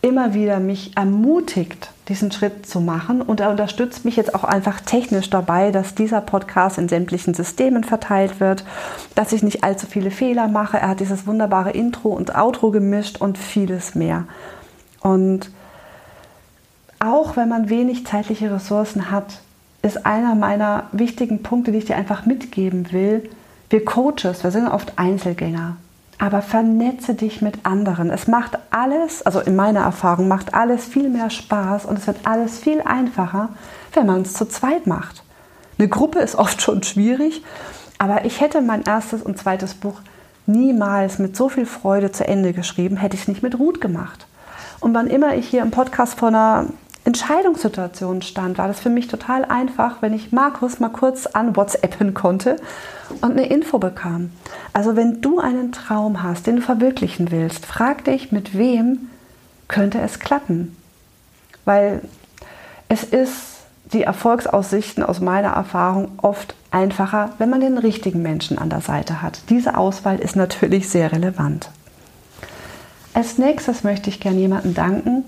immer 0.03 0.33
wieder 0.33 0.59
mich 0.59 0.97
ermutigt, 0.97 1.89
diesen 2.09 2.29
Schritt 2.29 2.67
zu 2.67 2.81
machen. 2.81 3.21
Und 3.21 3.39
er 3.39 3.49
unterstützt 3.49 4.03
mich 4.03 4.17
jetzt 4.17 4.35
auch 4.35 4.43
einfach 4.43 4.81
technisch 4.81 5.29
dabei, 5.29 5.71
dass 5.71 5.95
dieser 5.95 6.19
Podcast 6.19 6.77
in 6.77 6.89
sämtlichen 6.89 7.33
Systemen 7.33 7.85
verteilt 7.85 8.41
wird, 8.41 8.65
dass 9.15 9.31
ich 9.31 9.43
nicht 9.43 9.63
allzu 9.63 9.87
viele 9.87 10.11
Fehler 10.11 10.49
mache. 10.49 10.77
Er 10.77 10.89
hat 10.89 10.99
dieses 10.99 11.25
wunderbare 11.25 11.71
Intro 11.71 12.09
und 12.09 12.35
Outro 12.35 12.69
gemischt 12.69 13.21
und 13.21 13.37
vieles 13.37 13.95
mehr. 13.95 14.25
Und 14.99 15.49
auch 16.99 17.37
wenn 17.37 17.47
man 17.47 17.69
wenig 17.69 18.05
zeitliche 18.05 18.51
Ressourcen 18.51 19.09
hat, 19.09 19.39
ist 19.83 20.05
einer 20.05 20.35
meiner 20.35 20.87
wichtigen 20.91 21.43
Punkte, 21.43 21.71
die 21.71 21.77
ich 21.77 21.85
dir 21.85 21.95
einfach 21.95 22.25
mitgeben 22.25 22.91
will. 22.91 23.29
Wir 23.69 23.85
Coaches, 23.85 24.43
wir 24.43 24.51
sind 24.51 24.67
oft 24.67 24.99
Einzelgänger 24.99 25.77
aber 26.19 26.41
vernetze 26.41 27.15
dich 27.15 27.41
mit 27.41 27.65
anderen. 27.65 28.09
Es 28.09 28.27
macht 28.27 28.57
alles, 28.71 29.25
also 29.25 29.39
in 29.39 29.55
meiner 29.55 29.81
Erfahrung, 29.81 30.27
macht 30.27 30.53
alles 30.53 30.85
viel 30.85 31.09
mehr 31.09 31.29
Spaß 31.29 31.85
und 31.85 31.97
es 31.97 32.07
wird 32.07 32.17
alles 32.23 32.59
viel 32.59 32.81
einfacher, 32.81 33.49
wenn 33.93 34.05
man 34.05 34.21
es 34.21 34.33
zu 34.33 34.45
zweit 34.45 34.87
macht. 34.87 35.23
Eine 35.77 35.89
Gruppe 35.89 36.19
ist 36.19 36.35
oft 36.35 36.61
schon 36.61 36.83
schwierig, 36.83 37.43
aber 37.97 38.25
ich 38.25 38.41
hätte 38.41 38.61
mein 38.61 38.83
erstes 38.83 39.21
und 39.21 39.37
zweites 39.37 39.73
Buch 39.73 40.01
niemals 40.45 41.19
mit 41.19 41.35
so 41.35 41.49
viel 41.49 41.65
Freude 41.65 42.11
zu 42.11 42.27
Ende 42.27 42.53
geschrieben, 42.53 42.97
hätte 42.97 43.15
ich 43.15 43.23
es 43.23 43.27
nicht 43.27 43.43
mit 43.43 43.57
Ruth 43.59 43.81
gemacht. 43.81 44.27
Und 44.79 44.93
wann 44.93 45.07
immer 45.07 45.35
ich 45.35 45.47
hier 45.47 45.61
im 45.61 45.71
Podcast 45.71 46.19
vor 46.19 46.27
einer 46.27 46.67
Entscheidungssituation 47.05 48.21
stand, 48.21 48.57
war 48.57 48.67
das 48.67 48.79
für 48.79 48.89
mich 48.89 49.07
total 49.07 49.43
einfach, 49.43 50.01
wenn 50.01 50.13
ich 50.13 50.31
Markus 50.31 50.79
mal 50.79 50.89
kurz 50.89 51.25
an 51.25 51.55
WhatsAppen 51.55 52.13
konnte 52.13 52.55
und 53.21 53.31
eine 53.31 53.47
Info 53.47 53.77
bekam. 53.77 54.31
Also 54.71 54.95
wenn 54.95 55.21
du 55.21 55.39
einen 55.39 55.73
Traum 55.73 56.23
hast, 56.23 56.47
den 56.47 56.57
du 56.57 56.61
verwirklichen 56.61 57.29
willst, 57.31 57.65
frag 57.65 58.05
dich, 58.05 58.31
mit 58.31 58.57
wem 58.57 59.09
könnte 59.67 59.99
es 59.99 60.19
klappen? 60.19 60.77
Weil 61.65 62.01
es 62.87 63.03
ist 63.03 63.53
die 63.91 64.03
Erfolgsaussichten 64.03 65.03
aus 65.03 65.19
meiner 65.19 65.49
Erfahrung 65.49 66.13
oft 66.21 66.55
einfacher, 66.71 67.33
wenn 67.37 67.49
man 67.49 67.59
den 67.59 67.77
richtigen 67.77 68.21
Menschen 68.21 68.57
an 68.57 68.69
der 68.69 68.81
Seite 68.81 69.21
hat. 69.21 69.41
Diese 69.49 69.77
Auswahl 69.77 70.19
ist 70.19 70.35
natürlich 70.35 70.89
sehr 70.89 71.11
relevant. 71.11 71.69
Als 73.13 73.37
nächstes 73.37 73.83
möchte 73.83 74.09
ich 74.09 74.19
gerne 74.19 74.39
jemanden 74.39 74.73
danken, 74.73 75.25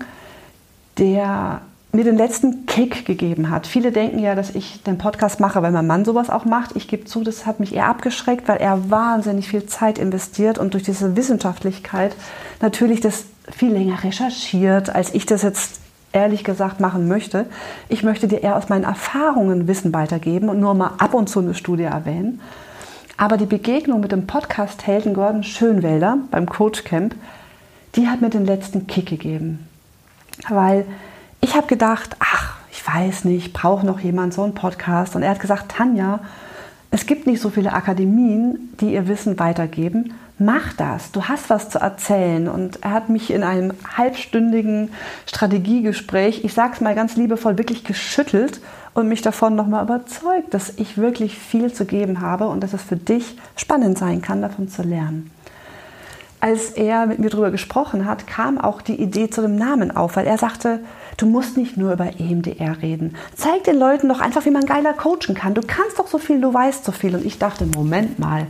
der 0.98 1.62
mir 1.92 2.04
den 2.04 2.16
letzten 2.16 2.66
Kick 2.66 3.06
gegeben 3.06 3.50
hat. 3.50 3.66
Viele 3.66 3.90
denken 3.90 4.18
ja, 4.18 4.34
dass 4.34 4.54
ich 4.54 4.82
den 4.82 4.98
Podcast 4.98 5.40
mache, 5.40 5.62
weil 5.62 5.72
mein 5.72 5.86
Mann 5.86 6.04
sowas 6.04 6.30
auch 6.30 6.44
macht. 6.44 6.76
Ich 6.76 6.88
gebe 6.88 7.04
zu, 7.06 7.24
das 7.24 7.46
hat 7.46 7.58
mich 7.58 7.74
eher 7.74 7.88
abgeschreckt, 7.88 8.46
weil 8.48 8.58
er 8.58 8.90
wahnsinnig 8.90 9.48
viel 9.48 9.66
Zeit 9.66 9.98
investiert 9.98 10.58
und 10.58 10.74
durch 10.74 10.84
diese 10.84 11.16
Wissenschaftlichkeit 11.16 12.14
natürlich 12.60 13.00
das 13.00 13.24
viel 13.50 13.72
länger 13.72 14.04
recherchiert, 14.04 14.94
als 14.94 15.14
ich 15.14 15.26
das 15.26 15.42
jetzt 15.42 15.80
ehrlich 16.12 16.44
gesagt 16.44 16.80
machen 16.80 17.08
möchte. 17.08 17.46
Ich 17.88 18.02
möchte 18.02 18.28
dir 18.28 18.42
eher 18.42 18.56
aus 18.56 18.68
meinen 18.68 18.84
Erfahrungen 18.84 19.66
Wissen 19.66 19.92
weitergeben 19.92 20.48
und 20.48 20.60
nur 20.60 20.74
mal 20.74 20.92
ab 20.98 21.14
und 21.14 21.28
zu 21.28 21.40
eine 21.40 21.54
Studie 21.54 21.84
erwähnen. 21.84 22.40
Aber 23.16 23.38
die 23.38 23.46
Begegnung 23.46 24.00
mit 24.00 24.12
dem 24.12 24.26
Podcast-Helden 24.26 25.14
Gordon 25.14 25.42
Schönwälder 25.42 26.18
beim 26.30 26.46
Coach 26.46 26.84
Camp, 26.84 27.14
die 27.94 28.08
hat 28.08 28.20
mir 28.20 28.28
den 28.28 28.44
letzten 28.44 28.86
Kick 28.86 29.06
gegeben. 29.06 29.66
Weil 30.48 30.86
ich 31.40 31.54
habe 31.54 31.66
gedacht, 31.66 32.16
ach, 32.18 32.56
ich 32.70 32.86
weiß 32.86 33.24
nicht, 33.24 33.52
braucht 33.52 33.84
noch 33.84 34.00
jemand 34.00 34.34
so 34.34 34.42
einen 34.42 34.54
Podcast? 34.54 35.16
Und 35.16 35.22
er 35.22 35.30
hat 35.30 35.40
gesagt, 35.40 35.72
Tanja, 35.72 36.20
es 36.90 37.06
gibt 37.06 37.26
nicht 37.26 37.40
so 37.40 37.50
viele 37.50 37.72
Akademien, 37.72 38.74
die 38.80 38.92
ihr 38.92 39.08
Wissen 39.08 39.38
weitergeben. 39.38 40.14
Mach 40.38 40.72
das, 40.74 41.12
du 41.12 41.24
hast 41.24 41.50
was 41.50 41.70
zu 41.70 41.78
erzählen. 41.78 42.48
Und 42.48 42.82
er 42.82 42.90
hat 42.92 43.08
mich 43.08 43.30
in 43.30 43.42
einem 43.42 43.72
halbstündigen 43.96 44.90
Strategiegespräch, 45.26 46.44
ich 46.44 46.52
sage 46.52 46.74
es 46.74 46.80
mal 46.80 46.94
ganz 46.94 47.16
liebevoll, 47.16 47.58
wirklich 47.58 47.84
geschüttelt 47.84 48.60
und 48.94 49.08
mich 49.08 49.22
davon 49.22 49.56
nochmal 49.56 49.84
überzeugt, 49.84 50.52
dass 50.52 50.70
ich 50.76 50.98
wirklich 50.98 51.38
viel 51.38 51.72
zu 51.72 51.86
geben 51.86 52.20
habe 52.20 52.48
und 52.48 52.60
dass 52.62 52.72
es 52.72 52.82
für 52.82 52.96
dich 52.96 53.36
spannend 53.56 53.98
sein 53.98 54.22
kann, 54.22 54.42
davon 54.42 54.68
zu 54.68 54.82
lernen 54.82 55.30
als 56.40 56.70
er 56.70 57.06
mit 57.06 57.18
mir 57.18 57.30
darüber 57.30 57.50
gesprochen 57.50 58.06
hat, 58.06 58.26
kam 58.26 58.58
auch 58.58 58.82
die 58.82 59.00
Idee 59.00 59.30
zu 59.30 59.40
dem 59.40 59.56
Namen 59.56 59.96
auf, 59.96 60.16
weil 60.16 60.26
er 60.26 60.38
sagte, 60.38 60.80
du 61.16 61.26
musst 61.26 61.56
nicht 61.56 61.76
nur 61.76 61.92
über 61.92 62.20
EMDR 62.20 62.82
reden. 62.82 63.16
Zeig 63.34 63.64
den 63.64 63.78
Leuten 63.78 64.08
doch 64.08 64.20
einfach, 64.20 64.44
wie 64.44 64.50
man 64.50 64.66
geiler 64.66 64.92
coachen 64.92 65.34
kann. 65.34 65.54
Du 65.54 65.62
kannst 65.62 65.98
doch 65.98 66.06
so 66.06 66.18
viel, 66.18 66.40
du 66.40 66.52
weißt 66.52 66.84
so 66.84 66.92
viel. 66.92 67.14
Und 67.14 67.24
ich 67.24 67.38
dachte, 67.38 67.66
Moment 67.66 68.18
mal, 68.18 68.46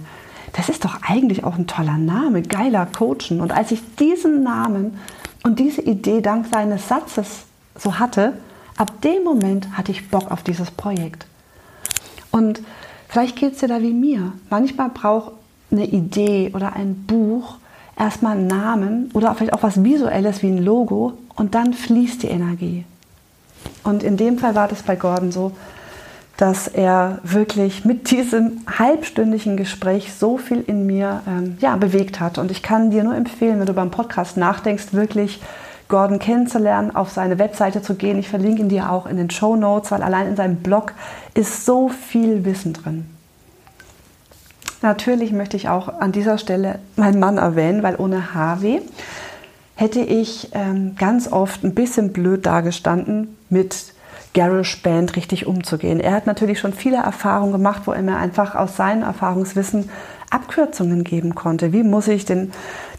das 0.52 0.69
ist 0.69 0.85
doch 0.85 0.99
eigentlich 1.02 1.45
auch 1.45 1.57
ein 1.57 1.66
toller 1.66 1.99
Name, 1.99 2.43
geiler 2.43 2.87
coachen. 2.87 3.40
Und 3.40 3.52
als 3.52 3.71
ich 3.71 3.81
diesen 3.97 4.43
Namen 4.43 4.99
und 5.45 5.59
diese 5.59 5.83
Idee 5.83 6.21
dank 6.21 6.47
seines 6.52 6.88
Satzes 6.88 7.45
so 7.78 7.99
hatte, 7.99 8.33
ab 8.76 9.00
dem 9.02 9.23
Moment 9.23 9.76
hatte 9.76 9.93
ich 9.93 10.11
Bock 10.11 10.31
auf 10.31 10.43
dieses 10.43 10.71
Projekt. 10.71 11.26
Und 12.33 12.62
vielleicht 13.09 13.37
geht 13.37 13.52
es 13.52 13.61
dir 13.61 13.69
da 13.69 13.81
wie 13.81 13.93
mir. 13.93 14.33
Manchmal 14.50 14.88
braucht 14.88 15.33
eine 15.71 15.87
Idee 15.87 16.50
oder 16.55 16.75
ein 16.75 17.05
Buch 17.07 17.59
erstmal 17.99 18.37
einen 18.37 18.47
Namen 18.47 19.11
oder 19.15 19.35
vielleicht 19.35 19.55
auch 19.55 19.62
was 19.62 19.83
Visuelles 19.83 20.43
wie 20.43 20.49
ein 20.49 20.62
Logo 20.62 21.15
und 21.35 21.55
dann 21.55 21.73
fließt 21.73 22.23
die 22.23 22.29
Energie. 22.29 22.85
Und 23.85 24.03
in 24.03 24.17
dem 24.17 24.38
Fall 24.38 24.55
war 24.55 24.69
das 24.69 24.83
bei 24.83 24.97
Gordon 24.97 25.33
so, 25.33 25.53
dass 26.37 26.69
er 26.69 27.19
wirklich 27.23 27.85
mit 27.85 28.11
diesem 28.11 28.61
halbstündigen 28.79 29.57
Gespräch 29.57 30.12
so 30.12 30.37
viel 30.37 30.62
in 30.67 30.87
mir 30.87 31.23
ähm, 31.26 31.57
ja, 31.61 31.76
bewegt 31.76 32.21
hat. 32.21 32.37
Und 32.37 32.50
ich 32.50 32.62
kann 32.62 32.91
dir 32.91 33.05
nur 33.05 33.15
empfehlen, 33.15 33.59
wenn 33.59 33.67
du 33.67 33.73
beim 33.73 33.91
Podcast 33.91 34.37
nachdenkst, 34.37 34.93
wirklich 34.93 35.41
Gordon 35.88 36.19
kennenzulernen, 36.19 36.95
auf 36.95 37.11
seine 37.11 37.38
Webseite 37.38 37.81
zu 37.81 37.95
gehen. 37.95 38.19
Ich 38.19 38.29
verlinke 38.29 38.61
ihn 38.61 38.69
dir 38.69 38.91
auch 38.91 39.07
in 39.07 39.17
den 39.17 39.31
Show 39.31 39.57
Notes, 39.57 39.91
weil 39.91 40.03
allein 40.03 40.26
in 40.26 40.37
seinem 40.37 40.57
Blog 40.57 40.93
ist 41.35 41.65
so 41.65 41.88
viel 41.88 42.45
Wissen 42.45 42.75
drin. 42.75 43.07
Natürlich 44.83 45.33
möchte 45.33 45.56
ich 45.56 45.68
auch 45.68 46.00
an 46.00 46.12
dieser 46.12 46.38
Stelle 46.38 46.78
meinen 46.97 47.18
Mann 47.18 47.38
erwähnen, 47.38 47.83
weil 47.83 47.97
ohne 47.97 48.35
Harvey 48.35 48.83
hätte 49.75 50.00
ich 50.00 50.50
ähm, 50.52 50.97
ganz 50.97 51.30
oft 51.30 51.64
ein 51.64 51.75
bisschen 51.75 52.12
blöd 52.12 52.47
dagestanden, 52.47 53.37
mit 53.50 53.95
GarageBand 54.35 55.16
richtig 55.16 55.47
umzugehen. 55.47 55.99
Er 55.99 56.12
hat 56.12 56.26
natürlich 56.26 56.59
schon 56.61 56.75
viele 56.75 56.99
Erfahrungen 56.99 57.52
gemacht, 57.52 57.83
wo 57.87 57.92
er 57.92 58.02
mir 58.02 58.16
einfach 58.16 58.54
aus 58.54 58.76
seinem 58.76 59.02
Erfahrungswissen 59.02 59.88
Abkürzungen 60.30 61.04
geben 61.04 61.35
konnte. 61.35 61.73
Wie 61.73 61.83
muss 61.83 62.09
ich 62.09 62.25
denn 62.25 62.52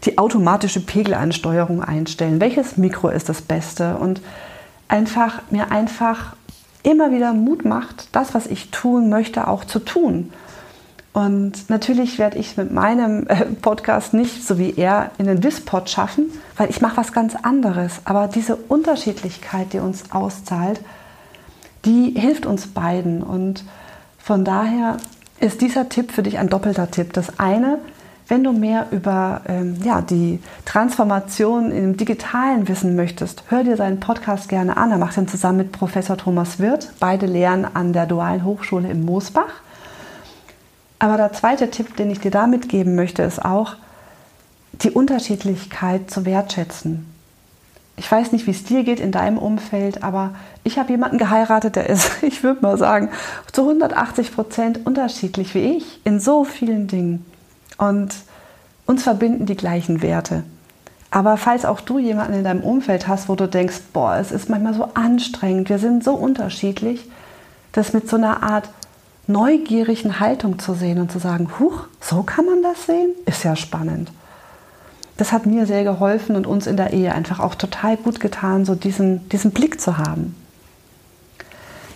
die 0.04 0.18
automatische 0.18 0.80
Pegelansteuerung 0.80 1.82
einstellen? 1.82 2.40
Welches 2.40 2.76
Mikro 2.76 3.08
ist 3.08 3.28
das 3.28 3.42
Beste? 3.42 3.96
Und 3.96 4.20
einfach 4.88 5.42
mir 5.50 5.70
einfach 5.70 6.34
immer 6.82 7.12
wieder 7.12 7.32
Mut 7.34 7.64
macht, 7.64 8.08
das, 8.12 8.34
was 8.34 8.46
ich 8.46 8.70
tun 8.70 9.08
möchte, 9.08 9.46
auch 9.46 9.64
zu 9.64 9.78
tun. 9.78 10.32
Und 11.18 11.68
natürlich 11.68 12.20
werde 12.20 12.38
ich 12.38 12.56
mit 12.56 12.70
meinem 12.70 13.26
äh, 13.26 13.46
Podcast 13.46 14.14
nicht 14.14 14.46
so 14.46 14.56
wie 14.56 14.74
er 14.76 15.10
in 15.18 15.26
den 15.26 15.42
Wispod 15.42 15.90
schaffen, 15.90 16.26
weil 16.56 16.70
ich 16.70 16.80
mache 16.80 16.96
was 16.96 17.12
ganz 17.12 17.34
anderes. 17.34 18.02
Aber 18.04 18.28
diese 18.28 18.54
Unterschiedlichkeit, 18.54 19.72
die 19.72 19.80
uns 19.80 20.12
auszahlt, 20.12 20.80
die 21.84 22.14
hilft 22.16 22.46
uns 22.46 22.68
beiden. 22.68 23.24
Und 23.24 23.64
von 24.16 24.44
daher 24.44 24.98
ist 25.40 25.60
dieser 25.60 25.88
Tipp 25.88 26.12
für 26.12 26.22
dich 26.22 26.38
ein 26.38 26.50
doppelter 26.50 26.88
Tipp. 26.88 27.12
Das 27.14 27.40
eine, 27.40 27.80
wenn 28.28 28.44
du 28.44 28.52
mehr 28.52 28.86
über 28.92 29.40
ähm, 29.48 29.74
ja, 29.82 30.02
die 30.02 30.38
Transformation 30.66 31.72
im 31.72 31.96
Digitalen 31.96 32.68
wissen 32.68 32.94
möchtest, 32.94 33.42
hör 33.48 33.64
dir 33.64 33.76
seinen 33.76 33.98
Podcast 33.98 34.48
gerne 34.48 34.76
an. 34.76 34.92
Er 34.92 34.98
macht 34.98 35.16
ihn 35.16 35.26
zusammen 35.26 35.58
mit 35.58 35.72
Professor 35.72 36.16
Thomas 36.16 36.60
Wirth. 36.60 36.92
Beide 37.00 37.26
lehren 37.26 37.66
an 37.74 37.92
der 37.92 38.06
Dualen 38.06 38.44
Hochschule 38.44 38.88
in 38.88 39.04
Moosbach. 39.04 39.62
Aber 40.98 41.16
der 41.16 41.32
zweite 41.32 41.70
Tipp, 41.70 41.96
den 41.96 42.10
ich 42.10 42.20
dir 42.20 42.30
da 42.30 42.46
mitgeben 42.46 42.94
möchte, 42.94 43.22
ist 43.22 43.44
auch, 43.44 43.76
die 44.72 44.90
Unterschiedlichkeit 44.90 46.10
zu 46.10 46.24
wertschätzen. 46.24 47.06
Ich 47.96 48.10
weiß 48.10 48.30
nicht, 48.30 48.46
wie 48.46 48.52
es 48.52 48.62
dir 48.62 48.84
geht 48.84 49.00
in 49.00 49.10
deinem 49.10 49.38
Umfeld, 49.38 50.04
aber 50.04 50.30
ich 50.62 50.78
habe 50.78 50.90
jemanden 50.90 51.18
geheiratet, 51.18 51.74
der 51.76 51.88
ist, 51.88 52.10
ich 52.22 52.42
würde 52.42 52.62
mal 52.62 52.78
sagen, 52.78 53.10
zu 53.52 53.62
180 53.62 54.34
Prozent 54.34 54.86
unterschiedlich 54.86 55.54
wie 55.54 55.76
ich 55.76 56.00
in 56.04 56.20
so 56.20 56.44
vielen 56.44 56.86
Dingen. 56.86 57.24
Und 57.76 58.14
uns 58.86 59.02
verbinden 59.02 59.46
die 59.46 59.56
gleichen 59.56 60.02
Werte. 60.02 60.44
Aber 61.10 61.36
falls 61.36 61.64
auch 61.64 61.80
du 61.80 61.98
jemanden 61.98 62.34
in 62.34 62.44
deinem 62.44 62.62
Umfeld 62.62 63.08
hast, 63.08 63.28
wo 63.28 63.34
du 63.34 63.48
denkst, 63.48 63.80
boah, 63.92 64.16
es 64.16 64.30
ist 64.30 64.48
manchmal 64.48 64.74
so 64.74 64.88
anstrengend, 64.94 65.70
wir 65.70 65.78
sind 65.78 66.04
so 66.04 66.14
unterschiedlich, 66.14 67.08
das 67.72 67.92
mit 67.92 68.08
so 68.08 68.16
einer 68.16 68.42
Art 68.42 68.68
neugierigen 69.28 70.18
Haltung 70.18 70.58
zu 70.58 70.74
sehen 70.74 70.98
und 71.00 71.12
zu 71.12 71.18
sagen, 71.18 71.48
huch, 71.60 71.84
so 72.00 72.22
kann 72.22 72.46
man 72.46 72.62
das 72.62 72.86
sehen, 72.86 73.10
ist 73.26 73.44
ja 73.44 73.54
spannend. 73.54 74.10
Das 75.18 75.32
hat 75.32 75.46
mir 75.46 75.66
sehr 75.66 75.84
geholfen 75.84 76.34
und 76.34 76.46
uns 76.46 76.66
in 76.66 76.76
der 76.76 76.92
Ehe 76.92 77.12
einfach 77.12 77.38
auch 77.40 77.54
total 77.54 77.96
gut 77.96 78.20
getan, 78.20 78.64
so 78.64 78.74
diesen, 78.74 79.28
diesen 79.28 79.50
Blick 79.50 79.80
zu 79.80 79.98
haben. 79.98 80.34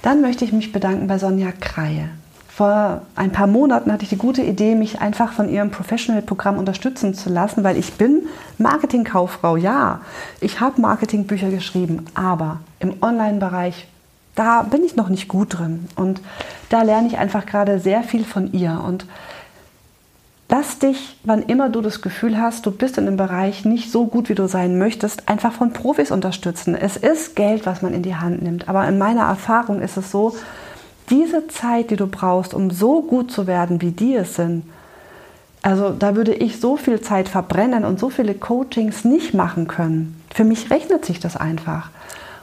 Dann 0.02 0.20
möchte 0.20 0.44
ich 0.44 0.52
mich 0.52 0.72
bedanken 0.72 1.06
bei 1.06 1.18
Sonja 1.18 1.52
Kreie. 1.52 2.10
Vor 2.48 3.00
ein 3.14 3.32
paar 3.32 3.46
Monaten 3.46 3.90
hatte 3.90 4.02
ich 4.02 4.10
die 4.10 4.18
gute 4.18 4.42
Idee, 4.42 4.74
mich 4.74 5.00
einfach 5.00 5.32
von 5.32 5.48
ihrem 5.48 5.70
Professional-Programm 5.70 6.58
unterstützen 6.58 7.14
zu 7.14 7.30
lassen, 7.30 7.64
weil 7.64 7.78
ich 7.78 7.94
bin 7.94 8.24
Marketingkauffrau. 8.58 9.56
Ja, 9.56 10.02
ich 10.40 10.60
habe 10.60 10.80
Marketingbücher 10.80 11.48
geschrieben, 11.48 12.04
aber 12.14 12.60
im 12.78 12.96
Online-Bereich 13.00 13.86
da 14.34 14.62
bin 14.62 14.84
ich 14.84 14.96
noch 14.96 15.08
nicht 15.08 15.28
gut 15.28 15.58
drin. 15.58 15.88
Und 15.96 16.20
da 16.68 16.82
lerne 16.82 17.08
ich 17.08 17.18
einfach 17.18 17.46
gerade 17.46 17.78
sehr 17.78 18.02
viel 18.02 18.24
von 18.24 18.52
ihr. 18.52 18.82
Und 18.86 19.06
lass 20.48 20.78
dich, 20.78 21.16
wann 21.24 21.42
immer 21.42 21.68
du 21.68 21.80
das 21.80 22.00
Gefühl 22.02 22.38
hast, 22.38 22.66
du 22.66 22.70
bist 22.70 22.98
in 22.98 23.06
einem 23.06 23.16
Bereich 23.16 23.64
nicht 23.64 23.90
so 23.90 24.06
gut, 24.06 24.28
wie 24.28 24.34
du 24.34 24.48
sein 24.48 24.78
möchtest, 24.78 25.28
einfach 25.28 25.52
von 25.52 25.72
Profis 25.72 26.10
unterstützen. 26.10 26.74
Es 26.74 26.96
ist 26.96 27.36
Geld, 27.36 27.66
was 27.66 27.82
man 27.82 27.94
in 27.94 28.02
die 28.02 28.16
Hand 28.16 28.42
nimmt. 28.42 28.68
Aber 28.68 28.86
in 28.88 28.98
meiner 28.98 29.22
Erfahrung 29.22 29.80
ist 29.80 29.96
es 29.96 30.10
so, 30.10 30.34
diese 31.10 31.46
Zeit, 31.48 31.90
die 31.90 31.96
du 31.96 32.06
brauchst, 32.06 32.54
um 32.54 32.70
so 32.70 33.02
gut 33.02 33.30
zu 33.30 33.46
werden, 33.46 33.82
wie 33.82 33.90
die 33.90 34.14
es 34.14 34.36
sind, 34.36 34.64
also 35.62 35.90
da 35.90 36.16
würde 36.16 36.34
ich 36.34 36.60
so 36.60 36.76
viel 36.76 37.00
Zeit 37.00 37.28
verbrennen 37.28 37.84
und 37.84 38.00
so 38.00 38.10
viele 38.10 38.34
Coachings 38.34 39.04
nicht 39.04 39.32
machen 39.32 39.68
können. 39.68 40.20
Für 40.34 40.44
mich 40.44 40.70
rechnet 40.70 41.04
sich 41.04 41.20
das 41.20 41.36
einfach. 41.36 41.90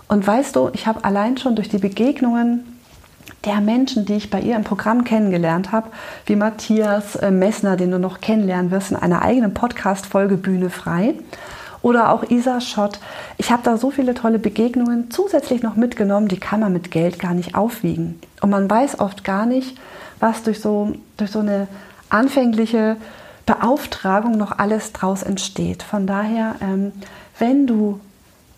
Und 0.09 0.25
weißt 0.27 0.55
du, 0.55 0.69
ich 0.73 0.87
habe 0.87 1.05
allein 1.05 1.37
schon 1.37 1.55
durch 1.55 1.69
die 1.69 1.77
Begegnungen 1.77 2.79
der 3.45 3.61
Menschen, 3.61 4.05
die 4.05 4.15
ich 4.15 4.29
bei 4.29 4.41
ihr 4.41 4.55
im 4.55 4.63
Programm 4.63 5.05
kennengelernt 5.05 5.71
habe, 5.71 5.89
wie 6.25 6.35
Matthias 6.35 7.15
äh, 7.15 7.31
Messner, 7.31 7.77
den 7.77 7.91
du 7.91 7.99
noch 7.99 8.19
kennenlernen 8.19 8.71
wirst 8.71 8.91
in 8.91 8.97
einer 8.97 9.21
eigenen 9.21 9.53
Podcast-Folge 9.53 10.35
Bühne 10.35 10.69
frei, 10.69 11.13
oder 11.81 12.11
auch 12.11 12.29
Isa 12.29 12.59
Schott. 12.59 12.99
Ich 13.37 13.51
habe 13.51 13.63
da 13.63 13.77
so 13.77 13.91
viele 13.91 14.13
tolle 14.13 14.39
Begegnungen 14.39 15.11
zusätzlich 15.11 15.61
noch 15.61 15.75
mitgenommen, 15.75 16.27
die 16.27 16.39
kann 16.39 16.59
man 16.59 16.73
mit 16.73 16.91
Geld 16.91 17.19
gar 17.19 17.33
nicht 17.33 17.55
aufwiegen. 17.55 18.19
Und 18.41 18.49
man 18.49 18.69
weiß 18.69 18.99
oft 18.99 19.23
gar 19.23 19.45
nicht, 19.45 19.77
was 20.19 20.43
durch 20.43 20.59
so, 20.59 20.93
durch 21.15 21.31
so 21.31 21.39
eine 21.39 21.67
anfängliche 22.09 22.97
Beauftragung 23.45 24.33
noch 24.33 24.59
alles 24.59 24.91
draus 24.91 25.23
entsteht. 25.23 25.83
Von 25.83 26.05
daher, 26.05 26.55
ähm, 26.61 26.91
wenn 27.37 27.65
du 27.65 28.01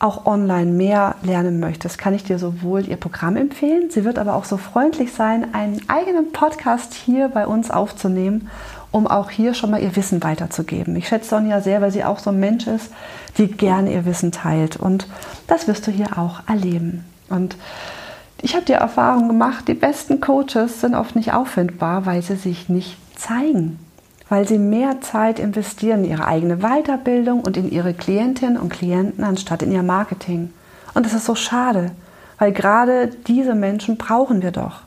auch 0.02 0.26
online 0.26 0.72
mehr 0.72 1.16
lernen 1.22 1.60
möchtest, 1.60 1.98
kann 1.98 2.14
ich 2.14 2.24
dir 2.24 2.40
sowohl 2.40 2.88
ihr 2.88 2.98
Programm 2.98 3.36
empfehlen. 3.36 3.90
Sie 3.92 4.04
wird 4.04 4.18
aber 4.18 4.36
auch 4.36 4.46
so 4.46 4.58
freundlich 4.58 5.14
sein, 5.14 5.54
einen 5.54 5.82
eigenen 5.88 6.32
Podcast 6.32 6.94
hier 6.94 7.30
bei 7.30 7.46
uns 7.46 7.70
aufzunehmen, 7.70 8.50
um 8.92 9.06
auch 9.08 9.30
hier 9.30 9.54
schon 9.54 9.72
mal 9.72 9.82
ihr 9.82 9.96
Wissen 9.96 10.24
weiterzugeben. 10.24 10.96
Ich 10.96 11.08
schätze 11.08 11.30
Sonja 11.30 11.62
sehr, 11.62 11.82
weil 11.82 11.92
sie 11.92 12.04
auch 12.04 12.20
so 12.20 12.32
ein 12.32 12.40
Mensch 12.40 12.68
ist, 12.68 12.92
die 13.38 13.48
gerne 13.48 13.94
ihr 13.94 14.06
Wissen 14.06 14.32
teilt. 14.32 14.76
Und 14.76 15.08
das 15.48 15.68
wirst 15.68 15.86
du 15.86 15.92
hier 15.92 16.18
auch 16.18 16.42
erleben. 16.48 17.06
Und 17.30 17.56
ich 18.42 18.56
habe 18.56 18.66
die 18.66 18.74
Erfahrung 18.74 19.28
gemacht, 19.28 19.68
die 19.68 19.76
besten 19.76 20.20
Coaches 20.20 20.82
sind 20.82 20.96
oft 20.96 21.16
nicht 21.16 21.34
auffindbar, 21.34 22.08
weil 22.08 22.24
sie 22.24 22.36
sich 22.36 22.70
nicht 22.70 22.98
zeigen, 23.16 23.78
weil 24.32 24.48
sie 24.48 24.60
mehr 24.60 25.02
Zeit 25.02 25.40
investieren 25.40 26.06
in 26.06 26.12
ihre 26.12 26.26
eigene 26.26 26.60
Weiterbildung 26.60 27.42
und 27.42 27.58
in 27.58 27.70
ihre 27.70 27.94
Klientinnen 27.94 28.56
und 28.56 28.70
Klienten 28.70 29.26
anstatt 29.26 29.62
in 29.62 29.74
ihr 29.74 29.84
Marketing. 29.84 30.54
Und 30.94 31.06
das 31.06 31.14
ist 31.14 31.26
so 31.26 31.36
schade, 31.36 31.92
weil 32.40 32.54
gerade 32.54 33.10
diese 33.28 33.56
Menschen 33.56 33.98
brauchen 33.98 34.42
wir 34.42 34.52
doch. 34.52 34.84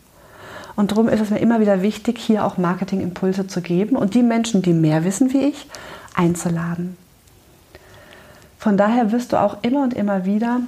Und 0.76 0.92
darum 0.92 1.10
ist 1.10 1.20
es 1.20 1.28
mir 1.28 1.40
immer 1.40 1.60
wieder 1.60 1.82
wichtig, 1.82 2.18
hier 2.18 2.46
auch 2.46 2.56
Marketingimpulse 2.56 3.46
zu 3.46 3.60
geben 3.60 3.96
und 3.96 4.14
die 4.14 4.22
Menschen, 4.22 4.62
die 4.62 4.72
mehr 4.72 5.04
wissen 5.04 5.30
wie 5.34 5.42
ich, 5.42 5.66
einzuladen. 6.14 6.96
Von 8.58 8.78
daher 8.78 9.12
wirst 9.12 9.34
du 9.34 9.36
auch 9.36 9.58
immer 9.60 9.82
und 9.82 9.92
immer 9.92 10.24
wieder 10.24 10.60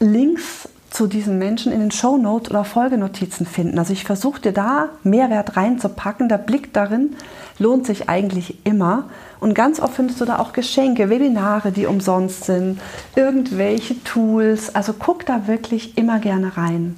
Links 0.00 0.68
zu 0.92 1.06
diesen 1.06 1.38
Menschen 1.38 1.72
in 1.72 1.80
den 1.80 1.90
Show 1.90 2.16
Notes 2.18 2.50
oder 2.50 2.64
Folgenotizen 2.64 3.46
finden. 3.46 3.78
Also 3.78 3.92
ich 3.92 4.04
versuche 4.04 4.40
dir 4.40 4.52
da 4.52 4.90
Mehrwert 5.04 5.56
reinzupacken. 5.56 6.28
Der 6.28 6.38
Blick 6.38 6.72
darin 6.74 7.16
lohnt 7.62 7.86
sich 7.86 8.08
eigentlich 8.08 8.66
immer. 8.66 9.04
Und 9.40 9.54
ganz 9.54 9.80
oft 9.80 9.94
findest 9.94 10.20
du 10.20 10.24
da 10.24 10.38
auch 10.38 10.52
Geschenke, 10.52 11.08
Webinare, 11.08 11.72
die 11.72 11.86
umsonst 11.86 12.44
sind, 12.44 12.80
irgendwelche 13.16 14.02
Tools. 14.04 14.74
Also 14.74 14.92
guck 14.92 15.24
da 15.24 15.46
wirklich 15.46 15.96
immer 15.96 16.18
gerne 16.18 16.56
rein. 16.56 16.96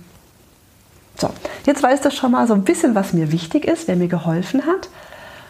So, 1.16 1.30
jetzt 1.66 1.82
weißt 1.82 2.04
du 2.04 2.10
schon 2.10 2.32
mal 2.32 2.48
so 2.48 2.54
ein 2.54 2.64
bisschen, 2.64 2.94
was 2.94 3.12
mir 3.12 3.30
wichtig 3.30 3.64
ist, 3.66 3.86
wer 3.86 3.96
mir 3.96 4.08
geholfen 4.08 4.66
hat. 4.66 4.88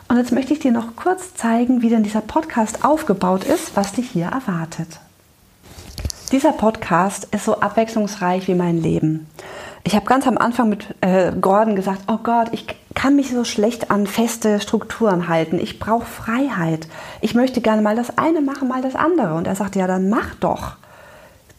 Und 0.09 0.19
jetzt 0.19 0.33
möchte 0.33 0.53
ich 0.53 0.59
dir 0.59 0.73
noch 0.73 0.97
kurz 0.97 1.35
zeigen, 1.35 1.81
wie 1.81 1.89
denn 1.89 2.03
dieser 2.03 2.21
Podcast 2.21 2.85
aufgebaut 2.85 3.45
ist, 3.45 3.75
was 3.75 3.93
dich 3.93 4.11
hier 4.11 4.27
erwartet. 4.27 5.01
Dieser 6.33 6.53
Podcast 6.53 7.29
ist 7.31 7.45
so 7.45 7.61
abwechslungsreich 7.61 8.47
wie 8.49 8.55
mein 8.55 8.83
Leben. 8.83 9.27
Ich 9.85 9.95
habe 9.95 10.07
ganz 10.07 10.27
am 10.27 10.37
Anfang 10.39 10.69
mit 10.69 10.95
äh, 11.01 11.33
Gordon 11.33 11.77
gesagt, 11.77 12.03
oh 12.09 12.19
Gott, 12.23 12.49
ich 12.53 12.67
kann 12.95 13.17
mich 13.17 13.31
so 13.31 13.45
schlecht 13.45 13.91
an 13.91 14.07
feste 14.07 14.61
Strukturen 14.61 15.29
halten. 15.29 15.59
Ich 15.59 15.79
brauche 15.79 16.07
Freiheit. 16.07 16.89
Ich 17.21 17.35
möchte 17.35 17.61
gerne 17.61 17.83
mal 17.83 17.97
das 17.97 18.19
eine 18.19 18.41
machen, 18.41 18.69
mal 18.69 18.83
das 18.83 18.95
andere. 18.95 19.35
Und 19.35 19.47
er 19.47 19.57
sagte, 19.57 19.79
ja, 19.79 19.87
dann 19.87 20.09
mach 20.09 20.35
doch. 20.37 20.77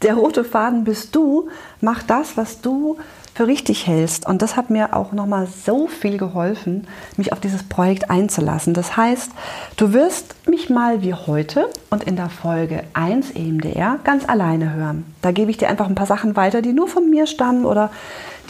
Der 0.01 0.15
rote 0.15 0.43
Faden 0.43 0.83
bist 0.83 1.15
du. 1.15 1.49
Mach 1.81 2.03
das, 2.03 2.37
was 2.37 2.61
du 2.61 2.97
für 3.35 3.47
richtig 3.47 3.85
hältst. 3.85 4.25
Und 4.25 4.41
das 4.41 4.55
hat 4.55 4.69
mir 4.69 4.95
auch 4.95 5.11
nochmal 5.11 5.47
so 5.47 5.87
viel 5.87 6.17
geholfen, 6.17 6.87
mich 7.17 7.33
auf 7.33 7.41
dieses 7.41 7.63
Projekt 7.63 8.09
einzulassen. 8.09 8.73
Das 8.73 8.95
heißt, 8.95 9.31
du 9.75 9.91
wirst 9.91 10.35
mich 10.47 10.69
mal 10.69 11.01
wie 11.01 11.13
heute 11.13 11.69
und 11.89 12.05
in 12.05 12.15
der 12.15 12.29
Folge 12.29 12.83
1 12.93 13.31
EMDR 13.31 13.99
ganz 14.03 14.27
alleine 14.27 14.73
hören. 14.73 15.05
Da 15.21 15.31
gebe 15.31 15.51
ich 15.51 15.57
dir 15.57 15.69
einfach 15.69 15.87
ein 15.87 15.95
paar 15.95 16.05
Sachen 16.05 16.37
weiter, 16.37 16.61
die 16.61 16.71
nur 16.71 16.87
von 16.87 17.09
mir 17.09 17.27
stammen 17.27 17.65
oder 17.65 17.91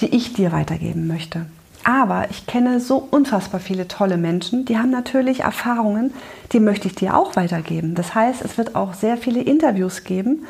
die 0.01 0.15
ich 0.15 0.33
dir 0.33 0.51
weitergeben 0.51 1.07
möchte. 1.07 1.47
Aber 1.87 2.31
ich 2.31 2.47
kenne 2.47 2.79
so 2.79 3.07
unfassbar 3.11 3.59
viele 3.59 3.87
tolle 3.87 4.17
Menschen, 4.17 4.65
die 4.65 4.79
haben 4.79 4.89
natürlich 4.89 5.41
Erfahrungen, 5.41 6.11
die 6.51 6.59
möchte 6.59 6.87
ich 6.87 6.95
dir 6.95 7.15
auch 7.15 7.35
weitergeben. 7.35 7.93
Das 7.93 8.15
heißt, 8.15 8.41
es 8.43 8.57
wird 8.57 8.75
auch 8.75 8.95
sehr 8.95 9.17
viele 9.17 9.41
Interviews 9.41 10.03
geben, 10.03 10.47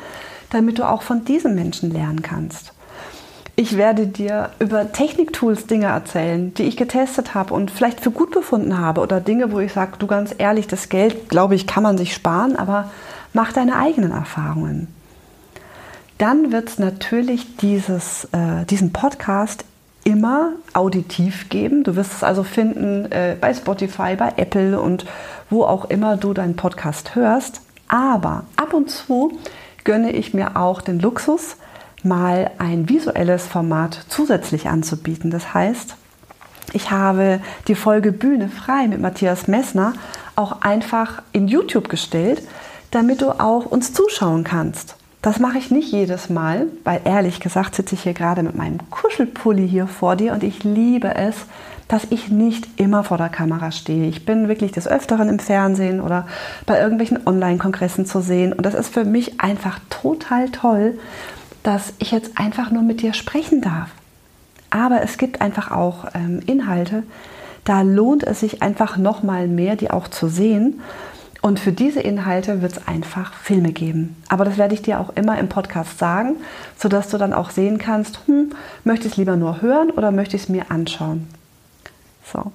damit 0.48 0.78
du 0.78 0.88
auch 0.88 1.02
von 1.02 1.26
diesen 1.26 1.54
Menschen 1.54 1.92
lernen 1.92 2.22
kannst. 2.22 2.72
Ich 3.54 3.76
werde 3.76 4.06
dir 4.06 4.48
über 4.60 4.92
Techniktools 4.92 5.66
Dinge 5.66 5.86
erzählen, 5.86 6.54
die 6.54 6.62
ich 6.62 6.78
getestet 6.78 7.34
habe 7.34 7.52
und 7.52 7.70
vielleicht 7.70 8.00
für 8.00 8.10
gut 8.10 8.30
befunden 8.30 8.78
habe 8.78 9.02
oder 9.02 9.20
Dinge, 9.20 9.52
wo 9.52 9.60
ich 9.60 9.74
sage, 9.74 9.98
du 9.98 10.06
ganz 10.06 10.34
ehrlich, 10.38 10.68
das 10.68 10.88
Geld, 10.88 11.28
glaube 11.28 11.54
ich, 11.54 11.66
kann 11.66 11.82
man 11.82 11.98
sich 11.98 12.14
sparen, 12.14 12.56
aber 12.56 12.90
mach 13.34 13.52
deine 13.52 13.76
eigenen 13.76 14.12
Erfahrungen. 14.12 14.88
Dann 16.16 16.50
wird 16.50 16.70
es 16.70 16.78
natürlich 16.78 17.58
dieses, 17.58 18.24
äh, 18.32 18.64
diesen 18.64 18.94
Podcast 18.94 19.66
immer 20.06 20.52
auditiv 20.72 21.48
geben. 21.48 21.82
Du 21.82 21.96
wirst 21.96 22.12
es 22.12 22.22
also 22.22 22.44
finden 22.44 23.10
äh, 23.10 23.36
bei 23.40 23.52
Spotify, 23.52 24.14
bei 24.16 24.34
Apple 24.36 24.80
und 24.80 25.04
wo 25.50 25.64
auch 25.64 25.86
immer 25.86 26.16
du 26.16 26.32
deinen 26.32 26.54
Podcast 26.54 27.16
hörst. 27.16 27.60
Aber 27.88 28.44
ab 28.56 28.72
und 28.72 28.88
zu 28.88 29.36
gönne 29.82 30.12
ich 30.12 30.32
mir 30.32 30.56
auch 30.56 30.80
den 30.80 31.00
Luxus, 31.00 31.56
mal 32.04 32.52
ein 32.58 32.88
visuelles 32.88 33.46
Format 33.46 34.06
zusätzlich 34.08 34.68
anzubieten. 34.68 35.32
Das 35.32 35.54
heißt, 35.54 35.96
ich 36.72 36.92
habe 36.92 37.40
die 37.66 37.74
Folge 37.74 38.12
Bühne 38.12 38.48
frei 38.48 38.86
mit 38.86 39.00
Matthias 39.00 39.48
Messner 39.48 39.92
auch 40.36 40.62
einfach 40.62 41.22
in 41.32 41.48
YouTube 41.48 41.88
gestellt, 41.88 42.42
damit 42.92 43.22
du 43.22 43.30
auch 43.40 43.66
uns 43.66 43.92
zuschauen 43.92 44.44
kannst. 44.44 44.95
Das 45.26 45.40
mache 45.40 45.58
ich 45.58 45.72
nicht 45.72 45.90
jedes 45.90 46.30
Mal, 46.30 46.68
weil 46.84 47.00
ehrlich 47.02 47.40
gesagt 47.40 47.74
sitze 47.74 47.96
ich 47.96 48.04
hier 48.04 48.14
gerade 48.14 48.44
mit 48.44 48.54
meinem 48.54 48.78
Kuschelpulli 48.90 49.68
hier 49.68 49.88
vor 49.88 50.14
dir 50.14 50.32
und 50.32 50.44
ich 50.44 50.62
liebe 50.62 51.16
es, 51.16 51.34
dass 51.88 52.06
ich 52.10 52.28
nicht 52.28 52.68
immer 52.76 53.02
vor 53.02 53.18
der 53.18 53.28
Kamera 53.28 53.72
stehe. 53.72 54.06
Ich 54.06 54.24
bin 54.24 54.46
wirklich 54.46 54.70
des 54.70 54.86
Öfteren 54.86 55.28
im 55.28 55.40
Fernsehen 55.40 56.00
oder 56.00 56.28
bei 56.64 56.78
irgendwelchen 56.78 57.26
Online-Kongressen 57.26 58.06
zu 58.06 58.20
sehen 58.20 58.52
und 58.52 58.64
das 58.64 58.74
ist 58.74 58.94
für 58.94 59.04
mich 59.04 59.40
einfach 59.40 59.80
total 59.90 60.48
toll, 60.50 60.96
dass 61.64 61.92
ich 61.98 62.12
jetzt 62.12 62.38
einfach 62.38 62.70
nur 62.70 62.84
mit 62.84 63.02
dir 63.02 63.12
sprechen 63.12 63.60
darf. 63.60 63.90
Aber 64.70 65.02
es 65.02 65.18
gibt 65.18 65.40
einfach 65.40 65.72
auch 65.72 66.04
ähm, 66.14 66.38
Inhalte, 66.46 67.02
da 67.64 67.82
lohnt 67.82 68.22
es 68.22 68.38
sich 68.38 68.62
einfach 68.62 68.96
noch 68.96 69.24
mal 69.24 69.48
mehr, 69.48 69.74
die 69.74 69.90
auch 69.90 70.06
zu 70.06 70.28
sehen. 70.28 70.80
Und 71.42 71.60
für 71.60 71.72
diese 71.72 72.00
Inhalte 72.00 72.62
wird 72.62 72.72
es 72.72 72.88
einfach 72.88 73.34
Filme 73.34 73.72
geben. 73.72 74.16
Aber 74.28 74.44
das 74.44 74.58
werde 74.58 74.74
ich 74.74 74.82
dir 74.82 75.00
auch 75.00 75.14
immer 75.16 75.38
im 75.38 75.48
Podcast 75.48 75.98
sagen, 75.98 76.36
sodass 76.76 77.08
du 77.10 77.18
dann 77.18 77.32
auch 77.32 77.50
sehen 77.50 77.78
kannst, 77.78 78.20
hm, 78.26 78.50
möchte 78.84 79.06
ich 79.06 79.12
es 79.12 79.18
lieber 79.18 79.36
nur 79.36 79.62
hören 79.62 79.90
oder 79.90 80.10
möchte 80.10 80.36
ich 80.36 80.44
es 80.44 80.48
mir 80.48 80.70
anschauen. 80.70 81.28
So. 82.32 82.52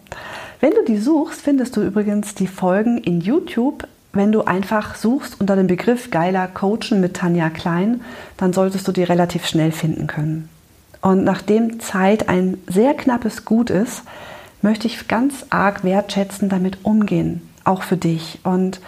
Wenn 0.60 0.72
du 0.72 0.84
die 0.86 0.98
suchst, 0.98 1.42
findest 1.42 1.78
du 1.78 1.82
übrigens 1.82 2.36
die 2.36 2.48
Folgen 2.48 2.98
in 2.98 3.22
YouTube 3.22 3.88
wenn 4.14 4.32
du 4.32 4.42
einfach 4.42 4.96
suchst 4.96 5.40
unter 5.40 5.56
dem 5.56 5.68
Begriff 5.68 6.12
geiler 6.12 6.48
Coachen 6.48 7.00
mit 7.00 7.16
Tanja 7.16 7.50
Klein, 7.50 8.02
dann 8.38 8.52
solltest 8.52 8.88
du 8.88 8.92
die 8.92 9.04
relativ 9.04 9.46
schnell 9.46 9.72
finden 9.72 10.08
können. 10.08 10.50
Und 11.02 11.24
nachdem 11.24 11.80
Zeit 11.80 12.30
ein 12.30 12.58
sehr 12.68 12.94
knappes 12.94 13.46
Gut 13.46 13.70
ist, 13.70 14.04
möchte 14.62 14.88
ich 14.88 15.08
ganz 15.08 15.46
arg 15.50 15.84
wertschätzen 15.84 16.50
damit 16.50 16.80
umgehen, 16.84 17.42
auch 17.64 17.84
für 17.84 17.98
dich. 17.98 18.40
Und 18.44 18.82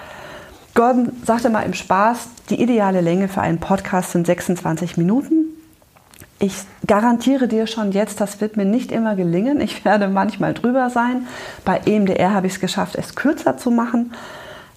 Gordon 0.74 1.12
sagte 1.26 1.50
mal 1.50 1.64
im 1.64 1.74
Spaß, 1.74 2.28
die 2.50 2.62
ideale 2.62 3.02
Länge 3.02 3.28
für 3.28 3.42
einen 3.42 3.60
Podcast 3.60 4.12
sind 4.12 4.26
26 4.26 4.98
Minuten. 4.98 5.46
Ich 6.40 6.56
garantiere 6.88 7.48
dir 7.48 7.68
schon 7.68 7.92
jetzt, 7.92 8.20
das 8.20 8.42
wird 8.42 8.58
mir 8.58 8.66
nicht 8.66 8.92
immer 8.92 9.16
gelingen. 9.16 9.62
Ich 9.62 9.86
werde 9.86 10.08
manchmal 10.08 10.54
drüber 10.54 10.90
sein. 10.90 11.28
Bei 11.64 11.80
EMDR 11.86 12.34
habe 12.34 12.48
ich 12.48 12.54
es 12.54 12.60
geschafft, 12.60 12.96
es 12.96 13.16
kürzer 13.16 13.58
zu 13.58 13.72
machen. 13.72 14.14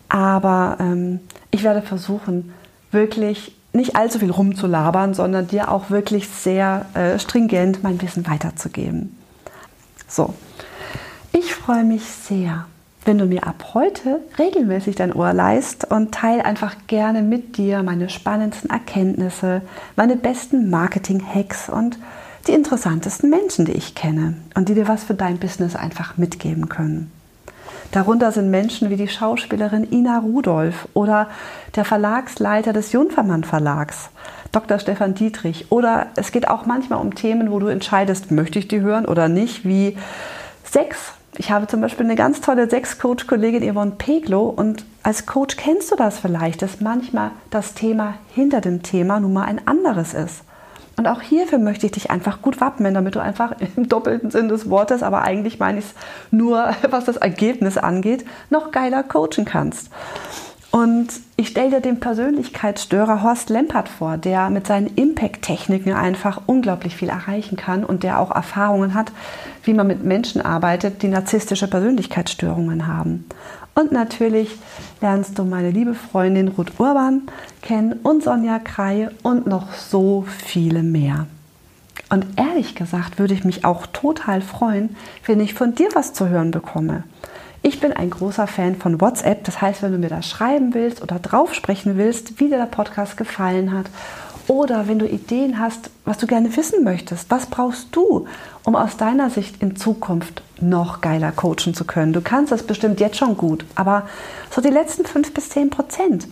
Aber 0.08 0.76
ähm, 0.78 1.20
ich 1.50 1.64
werde 1.64 1.82
versuchen, 1.82 2.52
wirklich 2.92 3.56
nicht 3.72 3.96
allzu 3.96 4.18
viel 4.18 4.30
rumzulabern, 4.30 5.14
sondern 5.14 5.48
dir 5.48 5.70
auch 5.70 5.90
wirklich 5.90 6.28
sehr 6.28 6.86
äh, 6.94 7.18
stringent 7.18 7.82
mein 7.82 8.00
Wissen 8.00 8.26
weiterzugeben. 8.26 9.16
So, 10.08 10.34
ich 11.32 11.54
freue 11.54 11.84
mich 11.84 12.04
sehr, 12.04 12.66
wenn 13.06 13.18
du 13.18 13.26
mir 13.26 13.46
ab 13.46 13.72
heute 13.74 14.20
regelmäßig 14.38 14.96
dein 14.96 15.12
Ohr 15.12 15.32
leist 15.32 15.90
und 15.90 16.12
teile 16.12 16.44
einfach 16.44 16.74
gerne 16.88 17.22
mit 17.22 17.56
dir 17.56 17.82
meine 17.84 18.08
spannendsten 18.08 18.68
Erkenntnisse, 18.68 19.62
meine 19.94 20.16
besten 20.16 20.70
Marketing-Hacks 20.70 21.68
und 21.68 21.98
die 22.48 22.52
interessantesten 22.52 23.30
Menschen, 23.30 23.64
die 23.64 23.72
ich 23.72 23.94
kenne 23.94 24.34
und 24.54 24.68
die 24.68 24.74
dir 24.74 24.88
was 24.88 25.04
für 25.04 25.14
dein 25.14 25.38
Business 25.38 25.76
einfach 25.76 26.16
mitgeben 26.16 26.68
können. 26.68 27.12
Darunter 27.92 28.32
sind 28.32 28.50
Menschen 28.50 28.90
wie 28.90 28.96
die 28.96 29.08
Schauspielerin 29.08 29.90
Ina 29.92 30.18
Rudolph 30.18 30.88
oder 30.92 31.28
der 31.76 31.84
Verlagsleiter 31.84 32.72
des 32.72 32.90
Junfermann 32.90 33.44
Verlags, 33.44 34.10
Dr. 34.50 34.80
Stefan 34.80 35.14
Dietrich. 35.14 35.70
Oder 35.70 36.08
es 36.16 36.32
geht 36.32 36.48
auch 36.48 36.66
manchmal 36.66 37.00
um 37.00 37.14
Themen, 37.14 37.52
wo 37.52 37.60
du 37.60 37.68
entscheidest, 37.68 38.32
möchte 38.32 38.58
ich 38.58 38.66
die 38.66 38.80
hören 38.80 39.06
oder 39.06 39.28
nicht, 39.28 39.64
wie 39.64 39.96
Sex. 40.64 41.15
Ich 41.38 41.50
habe 41.50 41.66
zum 41.66 41.82
Beispiel 41.82 42.06
eine 42.06 42.14
ganz 42.14 42.40
tolle 42.40 42.68
Sex-Coach-Kollegin 42.68 43.72
Yvonne 43.72 43.92
Peglo 43.98 44.44
und 44.48 44.84
als 45.02 45.26
Coach 45.26 45.56
kennst 45.56 45.92
du 45.92 45.96
das 45.96 46.18
vielleicht, 46.18 46.62
dass 46.62 46.80
manchmal 46.80 47.30
das 47.50 47.74
Thema 47.74 48.14
hinter 48.34 48.62
dem 48.62 48.82
Thema 48.82 49.20
nun 49.20 49.34
mal 49.34 49.44
ein 49.44 49.66
anderes 49.66 50.14
ist. 50.14 50.42
Und 50.96 51.06
auch 51.06 51.20
hierfür 51.20 51.58
möchte 51.58 51.84
ich 51.84 51.92
dich 51.92 52.10
einfach 52.10 52.40
gut 52.40 52.60
wappnen, 52.62 52.94
damit 52.94 53.16
du 53.16 53.20
einfach 53.20 53.52
im 53.76 53.88
doppelten 53.88 54.30
Sinn 54.30 54.48
des 54.48 54.70
Wortes, 54.70 55.02
aber 55.02 55.22
eigentlich 55.22 55.58
meine 55.58 55.80
ich 55.80 55.84
es 55.84 55.94
nur, 56.30 56.74
was 56.90 57.04
das 57.04 57.18
Ergebnis 57.18 57.76
angeht, 57.76 58.24
noch 58.48 58.70
geiler 58.70 59.02
coachen 59.02 59.44
kannst. 59.44 59.90
Und 60.76 61.08
ich 61.36 61.48
stelle 61.48 61.70
dir 61.70 61.80
den 61.80 62.00
Persönlichkeitsstörer 62.00 63.22
Horst 63.22 63.48
Lempert 63.48 63.88
vor, 63.88 64.18
der 64.18 64.50
mit 64.50 64.66
seinen 64.66 64.94
Impact-Techniken 64.94 65.94
einfach 65.94 66.42
unglaublich 66.44 66.96
viel 66.96 67.08
erreichen 67.08 67.56
kann 67.56 67.82
und 67.82 68.02
der 68.02 68.20
auch 68.20 68.30
Erfahrungen 68.30 68.92
hat, 68.92 69.10
wie 69.64 69.72
man 69.72 69.86
mit 69.86 70.04
Menschen 70.04 70.42
arbeitet, 70.42 71.00
die 71.00 71.08
narzisstische 71.08 71.66
Persönlichkeitsstörungen 71.66 72.86
haben. 72.86 73.24
Und 73.74 73.90
natürlich 73.90 74.50
lernst 75.00 75.38
du 75.38 75.44
meine 75.44 75.70
liebe 75.70 75.94
Freundin 75.94 76.48
Ruth 76.48 76.78
Urban 76.78 77.22
kennen 77.62 77.94
und 78.02 78.22
Sonja 78.22 78.58
Kreie 78.58 79.12
und 79.22 79.46
noch 79.46 79.72
so 79.72 80.26
viele 80.28 80.82
mehr. 80.82 81.26
Und 82.10 82.26
ehrlich 82.36 82.74
gesagt 82.74 83.18
würde 83.18 83.32
ich 83.32 83.44
mich 83.44 83.64
auch 83.64 83.86
total 83.86 84.42
freuen, 84.42 84.94
wenn 85.24 85.40
ich 85.40 85.54
von 85.54 85.74
dir 85.74 85.88
was 85.94 86.12
zu 86.12 86.28
hören 86.28 86.50
bekomme. 86.50 87.04
Ich 87.66 87.80
bin 87.80 87.92
ein 87.92 88.10
großer 88.10 88.46
Fan 88.46 88.76
von 88.76 89.00
WhatsApp. 89.00 89.42
Das 89.42 89.60
heißt, 89.60 89.82
wenn 89.82 89.90
du 89.90 89.98
mir 89.98 90.08
da 90.08 90.22
schreiben 90.22 90.72
willst 90.72 91.02
oder 91.02 91.18
drauf 91.18 91.52
sprechen 91.52 91.96
willst, 91.96 92.38
wie 92.38 92.48
dir 92.48 92.58
der 92.58 92.66
Podcast 92.66 93.16
gefallen 93.16 93.72
hat 93.72 93.86
oder 94.46 94.86
wenn 94.86 95.00
du 95.00 95.08
Ideen 95.08 95.58
hast, 95.58 95.90
was 96.04 96.16
du 96.18 96.28
gerne 96.28 96.56
wissen 96.56 96.84
möchtest, 96.84 97.28
was 97.28 97.46
brauchst 97.46 97.88
du, 97.90 98.28
um 98.62 98.76
aus 98.76 98.98
deiner 98.98 99.30
Sicht 99.30 99.60
in 99.60 99.74
Zukunft 99.74 100.44
noch 100.60 101.00
geiler 101.00 101.32
coachen 101.32 101.74
zu 101.74 101.84
können? 101.84 102.12
Du 102.12 102.20
kannst 102.20 102.52
das 102.52 102.62
bestimmt 102.62 103.00
jetzt 103.00 103.16
schon 103.16 103.36
gut, 103.36 103.64
aber 103.74 104.06
so 104.52 104.60
die 104.60 104.68
letzten 104.68 105.04
fünf 105.04 105.34
bis 105.34 105.48
zehn 105.48 105.68
Prozent, 105.68 106.28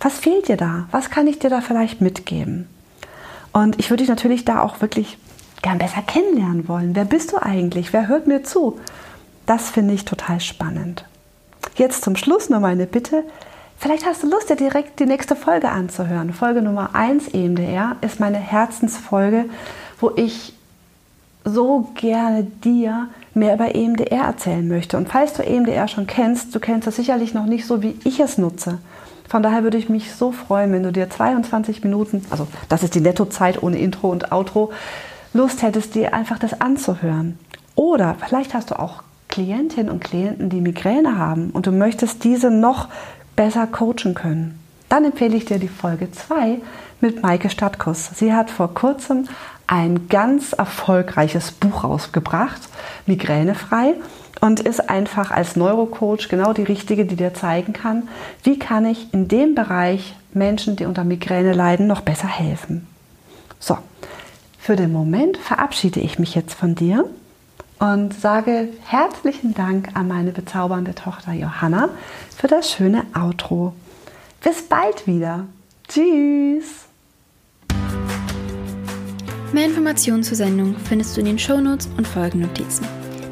was 0.00 0.18
fehlt 0.18 0.48
dir 0.48 0.58
da? 0.58 0.86
Was 0.90 1.08
kann 1.08 1.26
ich 1.26 1.38
dir 1.38 1.48
da 1.48 1.62
vielleicht 1.62 2.02
mitgeben? 2.02 2.68
Und 3.54 3.78
ich 3.78 3.88
würde 3.88 4.02
dich 4.02 4.10
natürlich 4.10 4.44
da 4.44 4.60
auch 4.60 4.82
wirklich 4.82 5.16
gern 5.62 5.78
besser 5.78 6.02
kennenlernen 6.02 6.68
wollen. 6.68 6.94
Wer 6.94 7.06
bist 7.06 7.32
du 7.32 7.38
eigentlich? 7.38 7.94
Wer 7.94 8.06
hört 8.06 8.26
mir 8.26 8.44
zu? 8.44 8.78
Das 9.46 9.70
finde 9.70 9.94
ich 9.94 10.04
total 10.04 10.40
spannend. 10.40 11.04
Jetzt 11.76 12.02
zum 12.04 12.16
Schluss 12.16 12.48
noch 12.48 12.60
meine 12.60 12.86
Bitte. 12.86 13.24
Vielleicht 13.76 14.06
hast 14.06 14.22
du 14.22 14.28
Lust, 14.28 14.48
dir 14.48 14.56
direkt 14.56 15.00
die 15.00 15.06
nächste 15.06 15.36
Folge 15.36 15.68
anzuhören. 15.68 16.32
Folge 16.32 16.62
Nummer 16.62 16.90
1 16.94 17.28
EMDR 17.28 17.96
ist 18.00 18.20
meine 18.20 18.38
Herzensfolge, 18.38 19.46
wo 20.00 20.12
ich 20.16 20.54
so 21.44 21.90
gerne 21.94 22.44
dir 22.44 23.08
mehr 23.34 23.54
über 23.54 23.74
EMDR 23.74 24.24
erzählen 24.24 24.66
möchte. 24.66 24.96
Und 24.96 25.08
falls 25.08 25.34
du 25.34 25.42
EMDR 25.42 25.88
schon 25.88 26.06
kennst, 26.06 26.54
du 26.54 26.60
kennst 26.60 26.88
es 26.88 26.96
sicherlich 26.96 27.34
noch 27.34 27.44
nicht 27.44 27.66
so, 27.66 27.82
wie 27.82 27.98
ich 28.04 28.20
es 28.20 28.38
nutze. 28.38 28.78
Von 29.28 29.42
daher 29.42 29.62
würde 29.62 29.76
ich 29.76 29.88
mich 29.88 30.14
so 30.14 30.32
freuen, 30.32 30.72
wenn 30.72 30.84
du 30.84 30.92
dir 30.92 31.10
22 31.10 31.82
Minuten, 31.82 32.24
also 32.30 32.46
das 32.68 32.82
ist 32.82 32.94
die 32.94 33.00
Nettozeit 33.00 33.62
ohne 33.62 33.78
Intro 33.78 34.10
und 34.10 34.32
Outro, 34.32 34.72
Lust 35.32 35.62
hättest, 35.62 35.94
dir 35.94 36.14
einfach 36.14 36.38
das 36.38 36.60
anzuhören. 36.60 37.38
Oder 37.74 38.16
vielleicht 38.26 38.54
hast 38.54 38.70
du 38.70 38.78
auch 38.78 39.02
Klientinnen 39.34 39.90
und 39.90 39.98
Klienten, 39.98 40.48
die 40.48 40.60
Migräne 40.60 41.18
haben 41.18 41.50
und 41.50 41.66
du 41.66 41.72
möchtest 41.72 42.22
diese 42.22 42.52
noch 42.52 42.86
besser 43.34 43.66
coachen 43.66 44.14
können, 44.14 44.60
dann 44.88 45.04
empfehle 45.04 45.34
ich 45.36 45.44
dir 45.44 45.58
die 45.58 45.66
Folge 45.66 46.12
2 46.12 46.60
mit 47.00 47.20
Maike 47.20 47.50
Stadtkuss. 47.50 48.10
Sie 48.14 48.32
hat 48.32 48.48
vor 48.48 48.74
kurzem 48.74 49.26
ein 49.66 50.06
ganz 50.06 50.52
erfolgreiches 50.52 51.50
Buch 51.50 51.82
rausgebracht, 51.82 52.68
Migränefrei, 53.06 53.94
und 54.40 54.60
ist 54.60 54.88
einfach 54.88 55.32
als 55.32 55.56
Neurocoach 55.56 56.28
genau 56.28 56.52
die 56.52 56.62
richtige, 56.62 57.04
die 57.04 57.16
dir 57.16 57.34
zeigen 57.34 57.72
kann, 57.72 58.08
wie 58.44 58.60
kann 58.60 58.86
ich 58.86 59.12
in 59.12 59.26
dem 59.26 59.56
Bereich 59.56 60.14
Menschen, 60.32 60.76
die 60.76 60.84
unter 60.84 61.02
Migräne 61.02 61.54
leiden, 61.54 61.88
noch 61.88 62.02
besser 62.02 62.28
helfen. 62.28 62.86
So, 63.58 63.78
für 64.60 64.76
den 64.76 64.92
Moment 64.92 65.38
verabschiede 65.38 65.98
ich 65.98 66.20
mich 66.20 66.36
jetzt 66.36 66.54
von 66.54 66.76
dir 66.76 67.10
und 67.78 68.14
sage 68.14 68.68
herzlichen 68.84 69.54
Dank 69.54 69.90
an 69.94 70.08
meine 70.08 70.32
bezaubernde 70.32 70.94
Tochter 70.94 71.32
Johanna 71.32 71.88
für 72.36 72.46
das 72.46 72.70
schöne 72.70 73.04
Outro. 73.14 73.74
Bis 74.42 74.62
bald 74.62 75.06
wieder. 75.06 75.46
Tschüss. 75.88 76.86
Mehr 79.52 79.66
Informationen 79.66 80.22
zur 80.22 80.36
Sendung 80.36 80.76
findest 80.76 81.16
du 81.16 81.20
in 81.20 81.26
den 81.26 81.38
Shownotes 81.38 81.88
und 81.96 82.08
Folgennotizen. 82.08 82.86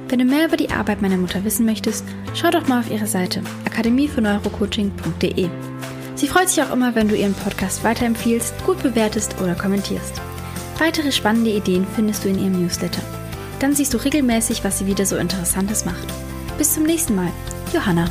Wenn 0.08 0.18
du 0.18 0.24
mehr 0.24 0.46
über 0.46 0.56
die 0.56 0.70
Arbeit 0.70 1.02
meiner 1.02 1.16
Mutter 1.16 1.42
wissen 1.42 1.66
möchtest, 1.66 2.04
schau 2.34 2.50
doch 2.50 2.68
mal 2.68 2.80
auf 2.80 2.90
ihre 2.90 3.06
Seite 3.06 3.42
akademiefürs-neurocoaching.de. 3.66 5.48
Sie 6.14 6.28
freut 6.28 6.48
sich 6.48 6.62
auch 6.62 6.72
immer, 6.72 6.94
wenn 6.94 7.08
du 7.08 7.16
ihren 7.16 7.34
Podcast 7.34 7.82
weiterempfiehlst, 7.82 8.54
gut 8.64 8.80
bewertest 8.82 9.40
oder 9.40 9.54
kommentierst. 9.54 10.20
Weitere 10.78 11.10
spannende 11.10 11.50
Ideen 11.50 11.86
findest 11.96 12.24
du 12.24 12.28
in 12.28 12.38
ihrem 12.38 12.62
Newsletter. 12.62 13.02
Dann 13.62 13.76
siehst 13.76 13.94
du 13.94 13.98
regelmäßig, 13.98 14.64
was 14.64 14.80
sie 14.80 14.86
wieder 14.86 15.06
so 15.06 15.16
Interessantes 15.16 15.84
macht. 15.84 16.08
Bis 16.58 16.74
zum 16.74 16.82
nächsten 16.82 17.14
Mal. 17.14 17.30
Johanna. 17.72 18.06